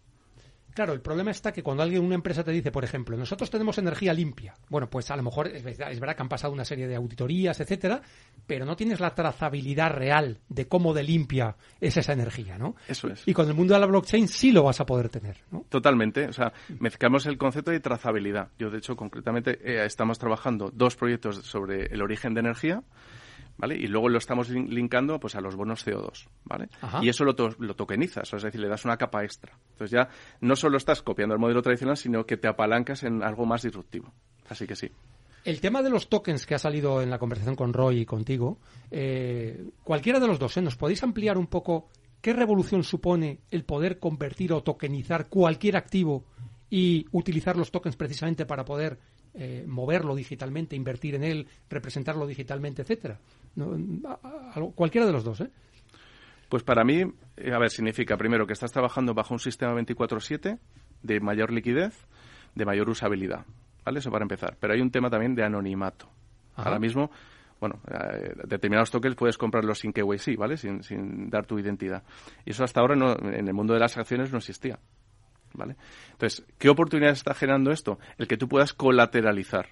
Claro, 0.73 0.93
el 0.93 1.01
problema 1.01 1.31
está 1.31 1.51
que 1.51 1.63
cuando 1.63 1.84
alguien, 1.84 2.03
una 2.03 2.15
empresa 2.15 2.43
te 2.43 2.51
dice, 2.51 2.71
por 2.71 2.84
ejemplo, 2.84 3.17
nosotros 3.17 3.49
tenemos 3.49 3.77
energía 3.77 4.13
limpia, 4.13 4.55
bueno, 4.69 4.89
pues 4.89 5.12
a 5.12 5.15
lo 5.15 5.23
mejor 5.23 5.47
es 5.47 5.63
verdad, 5.63 5.91
es 5.91 5.99
verdad 5.99 6.15
que 6.15 6.21
han 6.21 6.29
pasado 6.29 6.53
una 6.53 6.65
serie 6.65 6.88
de 6.88 6.95
auditorías, 6.95 7.60
etcétera, 7.60 8.01
pero 8.47 8.65
no 8.65 8.75
tienes 8.75 8.99
la 8.99 9.13
trazabilidad 9.13 9.91
real 9.91 10.39
de 10.49 10.67
cómo 10.67 10.93
de 10.93 11.03
limpia 11.03 11.55
es 11.79 11.97
esa 11.97 12.13
energía, 12.13 12.57
¿no? 12.57 12.75
Eso 12.88 13.07
es. 13.10 13.27
Y 13.27 13.34
con 13.34 13.47
el 13.47 13.53
mundo 13.53 13.73
de 13.73 13.79
la 13.79 13.86
blockchain 13.86 14.27
sí 14.27 14.51
lo 14.51 14.63
vas 14.63 14.79
a 14.79 14.86
poder 14.86 15.10
tener, 15.10 15.38
¿no? 15.51 15.65
Totalmente. 15.69 16.27
O 16.27 16.34
sea, 16.34 16.53
mezclamos 16.79 17.25
el 17.25 17.38
concepto 17.38 17.71
de 17.71 17.79
trazabilidad. 17.79 18.49
Yo, 18.57 18.69
de 18.69 18.77
hecho, 18.77 18.95
concretamente 18.95 19.60
eh, 19.63 19.86
estamos 19.86 20.19
trabajando 20.19 20.71
dos 20.73 20.95
proyectos 20.95 21.38
sobre 21.38 21.86
el 21.88 22.01
origen 22.01 22.34
de 22.34 22.39
energía. 22.39 22.84
¿Vale? 23.58 23.76
Y 23.76 23.88
luego 23.88 24.10
lo 24.10 24.18
estamos 24.18 24.50
lin- 24.50 24.70
linkando 24.70 25.20
pues, 25.20 25.36
a 25.36 25.42
los 25.42 25.56
bonos 25.56 25.86
CO2, 25.86 26.28
¿vale? 26.46 26.68
Ajá. 26.82 27.00
Y 27.04 27.10
eso 27.10 27.24
lo, 27.24 27.36
to- 27.36 27.56
lo 27.60 27.76
tokenizas, 27.76 28.34
es 28.34 28.42
decir, 28.44 28.60
le 28.60 28.68
das 28.68 28.86
una 28.86 28.98
capa 28.98 29.24
extra. 29.24 29.54
Entonces 29.74 29.92
ya 29.92 30.10
no 30.40 30.56
solo 30.56 30.78
estás 30.78 31.02
copiando 31.04 31.36
el 31.36 31.40
modelo 31.42 31.62
tradicional, 31.62 31.96
sino 31.98 32.26
que 32.26 32.38
te 32.38 32.48
apalancas 32.48 33.04
en 33.04 33.22
algo 33.22 33.46
más 33.46 33.62
disruptivo. 33.62 34.12
Así 34.50 34.66
que 34.66 34.76
sí. 34.76 34.90
El 35.44 35.60
tema 35.62 35.82
de 35.84 35.90
los 35.90 36.08
tokens 36.10 36.46
que 36.46 36.56
ha 36.56 36.60
salido 36.60 37.02
en 37.02 37.10
la 37.10 37.20
conversación 37.20 37.56
con 37.56 37.74
Roy 37.74 38.00
y 38.02 38.06
contigo, 38.06 38.58
eh, 38.90 39.64
cualquiera 39.84 40.20
de 40.20 40.28
los 40.28 40.38
dos, 40.40 40.56
¿eh? 40.58 40.62
¿nos 40.62 40.76
podéis 40.76 41.02
ampliar 41.04 41.38
un 41.38 41.48
poco 41.48 41.90
qué 42.22 42.34
revolución 42.34 42.84
supone 42.84 43.40
el 43.50 43.64
poder 43.64 43.98
convertir 44.00 44.54
o 44.54 44.62
tokenizar 44.62 45.28
cualquier 45.30 45.78
activo 45.78 46.26
y 46.70 47.06
utilizar 47.12 47.58
los 47.58 47.72
tokens 47.72 47.96
precisamente 47.96 48.46
para 48.46 48.64
poder 48.66 49.00
eh, 49.34 49.64
moverlo 49.68 50.14
digitalmente, 50.14 50.76
invertir 50.76 51.16
en 51.16 51.24
él, 51.24 51.48
representarlo 51.70 52.28
digitalmente, 52.28 52.82
etcétera? 52.84 53.20
No, 53.56 53.76
a- 54.06 54.72
cualquiera 54.76 55.06
de 55.08 55.14
los 55.14 55.24
dos, 55.24 55.42
¿eh? 55.42 55.50
Pues 56.50 56.64
para 56.64 56.84
mí, 56.84 57.02
eh, 57.38 57.54
a 57.54 57.60
ver, 57.60 57.70
significa 57.70 58.18
primero 58.18 58.46
que 58.46 58.54
estás 58.54 58.72
trabajando 58.72 59.14
bajo 59.14 59.34
un 59.34 59.40
sistema 59.40 59.74
24/7 59.74 60.60
de 61.02 61.20
mayor 61.20 61.52
liquidez, 61.52 61.94
de 62.56 62.66
mayor 62.66 62.90
usabilidad, 62.90 63.46
¿vale? 63.86 64.00
Eso 64.00 64.12
para 64.12 64.24
empezar. 64.24 64.58
Pero 64.60 64.74
hay 64.74 64.82
un 64.82 64.92
tema 64.92 65.10
también 65.10 65.34
de 65.36 65.44
anonimato. 65.44 66.10
Ajá. 66.56 66.70
Ahora 66.70 66.80
mismo, 66.80 67.10
bueno, 67.62 67.80
eh, 67.90 68.34
determinados 68.48 68.92
tokens 68.92 69.16
puedes 69.16 69.38
comprarlos 69.38 69.80
sin 69.80 69.94
KYC, 69.94 70.36
¿vale? 70.38 70.58
Sin, 70.58 70.84
sin 70.84 71.30
dar 71.30 71.46
tu 71.46 71.58
identidad. 71.58 72.04
Y 72.46 72.52
eso 72.52 72.64
hasta 72.66 72.82
ahora 72.82 72.96
no, 72.96 73.14
en 73.18 73.48
el 73.48 73.54
mundo 73.54 73.74
de 73.74 73.80
las 73.80 73.98
acciones 73.98 74.32
no 74.32 74.40
existía, 74.40 74.78
¿vale? 75.54 75.78
Entonces, 76.12 76.46
¿qué 76.58 76.68
oportunidades 76.70 77.20
está 77.20 77.34
generando 77.34 77.72
esto? 77.72 77.98
El 78.18 78.28
que 78.28 78.36
tú 78.38 78.50
puedas 78.50 78.74
colateralizar. 78.74 79.70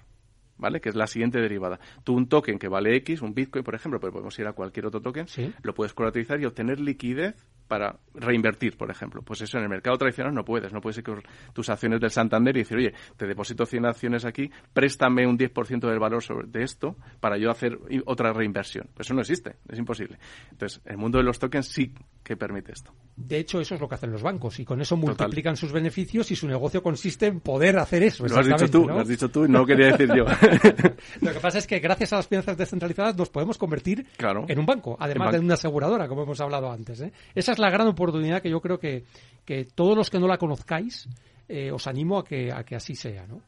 ¿Vale? 0.60 0.80
Que 0.80 0.90
es 0.90 0.94
la 0.94 1.06
siguiente 1.06 1.40
derivada. 1.40 1.80
Tú 2.04 2.14
un 2.14 2.28
token 2.28 2.58
que 2.58 2.68
vale 2.68 2.94
X, 2.96 3.22
un 3.22 3.34
Bitcoin, 3.34 3.64
por 3.64 3.74
ejemplo, 3.74 3.98
pero 3.98 4.12
podemos 4.12 4.38
ir 4.38 4.46
a 4.46 4.52
cualquier 4.52 4.86
otro 4.86 5.00
token, 5.00 5.26
Sí. 5.26 5.52
lo 5.62 5.74
puedes 5.74 5.94
colateralizar 5.94 6.40
y 6.40 6.44
obtener 6.44 6.78
liquidez 6.80 7.34
para 7.66 7.98
reinvertir, 8.14 8.76
por 8.76 8.90
ejemplo. 8.90 9.22
Pues 9.22 9.40
eso 9.42 9.56
en 9.58 9.64
el 9.64 9.70
mercado 9.70 9.96
tradicional 9.96 10.34
no 10.34 10.44
puedes. 10.44 10.72
No 10.72 10.80
puedes 10.80 10.98
ir 10.98 11.04
con 11.04 11.22
tus 11.52 11.70
acciones 11.70 12.00
del 12.00 12.10
Santander 12.10 12.56
y 12.56 12.60
decir, 12.60 12.76
oye, 12.76 12.92
te 13.16 13.26
deposito 13.26 13.64
100 13.64 13.86
acciones 13.86 14.24
aquí, 14.24 14.50
préstame 14.72 15.26
un 15.26 15.38
10% 15.38 15.88
del 15.88 15.98
valor 15.98 16.22
sobre, 16.22 16.48
de 16.48 16.62
esto 16.64 16.96
para 17.20 17.38
yo 17.38 17.50
hacer 17.50 17.78
otra 18.06 18.32
reinversión. 18.32 18.88
Pues 18.94 19.06
eso 19.06 19.14
no 19.14 19.20
existe, 19.20 19.56
es 19.68 19.78
imposible. 19.78 20.18
Entonces, 20.50 20.82
el 20.84 20.98
mundo 20.98 21.18
de 21.18 21.24
los 21.24 21.38
tokens 21.38 21.68
sí 21.68 21.94
que 22.22 22.36
permite 22.36 22.72
esto. 22.72 22.92
De 23.16 23.38
hecho, 23.38 23.60
eso 23.60 23.74
es 23.74 23.80
lo 23.80 23.88
que 23.88 23.94
hacen 23.96 24.12
los 24.12 24.22
bancos 24.22 24.60
y 24.60 24.64
con 24.64 24.80
eso 24.80 24.94
Total. 24.96 25.08
multiplican 25.16 25.56
sus 25.56 25.72
beneficios 25.72 26.30
y 26.30 26.36
su 26.36 26.46
negocio 26.46 26.82
consiste 26.82 27.26
en 27.26 27.40
poder 27.40 27.78
hacer 27.78 28.02
eso. 28.02 28.26
Lo 28.26 28.38
has 28.38 28.46
dicho 28.46 28.68
tú, 28.70 28.86
¿no? 28.86 28.94
lo 28.94 29.00
has 29.00 29.08
dicho 29.08 29.28
tú 29.28 29.44
y 29.44 29.48
no 29.48 29.60
lo 29.60 29.66
quería 29.66 29.88
decir 29.92 30.08
yo. 30.14 30.24
Lo 31.20 31.32
que 31.32 31.40
pasa 31.40 31.58
es 31.58 31.66
que 31.66 31.78
gracias 31.80 32.12
a 32.12 32.16
las 32.16 32.28
finanzas 32.28 32.56
descentralizadas 32.56 33.16
nos 33.16 33.28
podemos 33.30 33.58
convertir 33.58 34.06
Claro. 34.16 34.44
en 34.48 34.58
un 34.58 34.66
banco, 34.66 34.96
además 35.00 35.26
En 35.28 35.32
de 35.32 35.38
banco. 35.38 35.44
una 35.46 35.54
aseguradora, 35.54 36.08
como 36.08 36.22
hemos 36.22 36.40
hablado 36.40 36.70
antes. 36.70 37.00
¿eh? 37.00 37.12
Esa 37.34 37.52
es 37.52 37.58
la 37.58 37.70
gran 37.70 37.86
oportunidad 37.88 38.40
que 38.42 38.50
yo 38.50 38.60
creo 38.60 38.78
que, 38.78 39.04
que 39.44 39.64
todos 39.64 39.96
los 39.96 40.08
que 40.10 40.18
no 40.18 40.26
la 40.28 40.38
conozcáis, 40.38 41.08
eh, 41.48 41.70
os 41.72 41.86
animo 41.86 42.18
a 42.18 42.24
que, 42.24 42.52
a 42.52 42.62
que 42.64 42.76
así 42.76 42.94
sea, 42.94 43.26
¿no? 43.26 43.42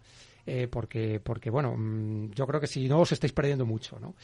Eh, 0.45 0.67
porque, 0.69 1.21
porque, 1.21 1.51
bueno, 1.51 1.77
mm, 1.77 2.33
yo 2.33 2.47
creo 2.47 2.61
que 2.61 2.67
si 2.67 2.89
no 2.89 3.01
os 3.01 3.13
estáis 3.13 3.33
perdiendo 3.33 3.65
mucho, 3.65 3.99
¿no? 4.01 4.17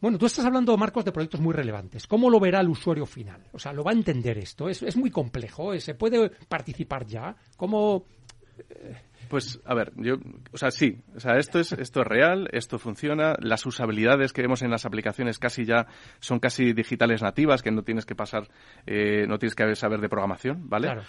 Bueno, 0.00 0.16
tú 0.16 0.26
estás 0.26 0.46
hablando, 0.46 0.76
Marcos, 0.78 1.04
de 1.04 1.12
proyectos 1.12 1.40
muy 1.40 1.52
relevantes. 1.52 2.06
¿Cómo 2.06 2.30
lo 2.30 2.40
verá 2.40 2.60
el 2.60 2.68
usuario 2.68 3.04
final? 3.04 3.42
O 3.52 3.58
sea, 3.58 3.72
¿lo 3.72 3.84
va 3.84 3.90
a 3.90 3.94
entender 3.94 4.38
esto? 4.38 4.68
¿Es, 4.68 4.82
es 4.82 4.96
muy 4.96 5.10
complejo? 5.10 5.78
¿Se 5.78 5.94
puede 5.94 6.30
participar 6.48 7.06
ya? 7.06 7.36
¿Cómo...? 7.56 8.04
Pues, 9.28 9.60
a 9.66 9.74
ver, 9.74 9.92
yo, 9.96 10.14
o 10.52 10.56
sea, 10.56 10.70
sí, 10.70 10.98
o 11.14 11.20
sea, 11.20 11.36
esto 11.36 11.58
es, 11.58 11.72
esto 11.72 12.00
es 12.00 12.06
real, 12.06 12.48
esto 12.52 12.78
funciona, 12.78 13.34
las 13.40 13.66
usabilidades 13.66 14.32
que 14.32 14.40
vemos 14.40 14.62
en 14.62 14.70
las 14.70 14.86
aplicaciones 14.86 15.38
casi 15.38 15.66
ya 15.66 15.86
son 16.18 16.38
casi 16.38 16.72
digitales 16.72 17.20
nativas, 17.20 17.62
que 17.62 17.70
no 17.70 17.82
tienes 17.82 18.06
que 18.06 18.14
pasar, 18.14 18.48
eh, 18.86 19.26
no 19.28 19.38
tienes 19.38 19.54
que 19.54 19.74
saber 19.76 20.00
de 20.00 20.08
programación, 20.08 20.68
¿vale? 20.68 20.86
Claro. 20.86 21.02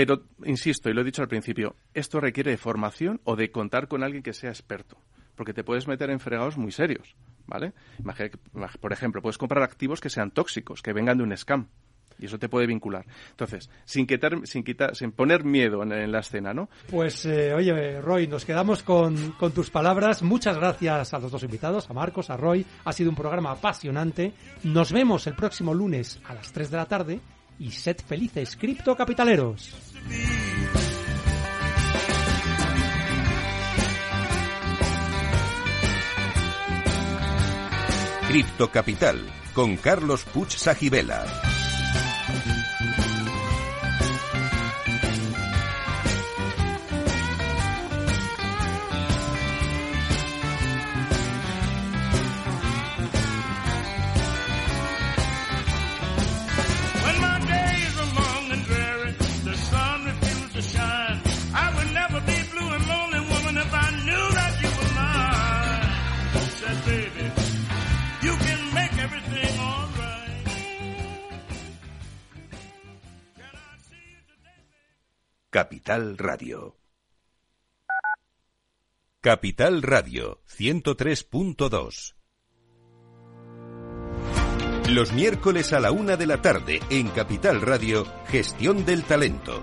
Pero, 0.00 0.22
insisto, 0.46 0.88
y 0.88 0.94
lo 0.94 1.02
he 1.02 1.04
dicho 1.04 1.20
al 1.20 1.28
principio, 1.28 1.76
esto 1.92 2.20
requiere 2.20 2.52
de 2.52 2.56
formación 2.56 3.20
o 3.24 3.36
de 3.36 3.50
contar 3.50 3.86
con 3.86 4.02
alguien 4.02 4.22
que 4.22 4.32
sea 4.32 4.48
experto, 4.48 4.96
porque 5.36 5.52
te 5.52 5.62
puedes 5.62 5.86
meter 5.86 6.08
en 6.08 6.20
fregados 6.20 6.56
muy 6.56 6.72
serios, 6.72 7.14
¿vale? 7.46 7.74
Imagina 7.98 8.30
que, 8.30 8.38
por 8.78 8.94
ejemplo, 8.94 9.20
puedes 9.20 9.36
comprar 9.36 9.62
activos 9.62 10.00
que 10.00 10.08
sean 10.08 10.30
tóxicos, 10.30 10.80
que 10.80 10.94
vengan 10.94 11.18
de 11.18 11.24
un 11.24 11.36
scam, 11.36 11.68
y 12.18 12.24
eso 12.24 12.38
te 12.38 12.48
puede 12.48 12.66
vincular. 12.66 13.04
Entonces, 13.28 13.68
sin 13.84 14.06
quitar, 14.06 14.40
sin 14.44 14.64
quitar, 14.64 14.96
sin 14.96 15.12
poner 15.12 15.44
miedo 15.44 15.82
en, 15.82 15.92
en 15.92 16.12
la 16.12 16.20
escena, 16.20 16.54
¿no? 16.54 16.70
Pues 16.90 17.26
eh, 17.26 17.52
oye, 17.52 18.00
Roy, 18.00 18.26
nos 18.26 18.46
quedamos 18.46 18.82
con, 18.82 19.32
con 19.32 19.52
tus 19.52 19.68
palabras. 19.68 20.22
Muchas 20.22 20.56
gracias 20.56 21.12
a 21.12 21.18
los 21.18 21.30
dos 21.30 21.42
invitados, 21.42 21.90
a 21.90 21.92
Marcos, 21.92 22.30
a 22.30 22.38
Roy. 22.38 22.64
Ha 22.86 22.92
sido 22.94 23.10
un 23.10 23.16
programa 23.16 23.50
apasionante. 23.50 24.32
Nos 24.64 24.92
vemos 24.92 25.26
el 25.26 25.34
próximo 25.34 25.74
lunes 25.74 26.22
a 26.24 26.32
las 26.32 26.50
3 26.52 26.70
de 26.70 26.76
la 26.78 26.86
tarde 26.86 27.20
y 27.60 27.70
sed 27.70 27.98
felices, 28.04 28.56
criptocapitaleros. 28.56 29.74
Cripto 38.26 38.70
Capital 38.70 39.18
con 39.54 39.76
Carlos 39.76 40.24
Puch 40.24 40.56
Sajibela. 40.56 41.26
Capital 75.60 76.16
Radio. 76.16 76.78
Capital 79.20 79.82
Radio 79.82 80.40
103.2. 80.48 82.14
Los 84.88 85.12
miércoles 85.12 85.74
a 85.74 85.80
la 85.80 85.92
una 85.92 86.16
de 86.16 86.26
la 86.26 86.40
tarde 86.40 86.80
en 86.88 87.08
Capital 87.08 87.60
Radio, 87.60 88.06
Gestión 88.28 88.86
del 88.86 89.04
Talento. 89.04 89.62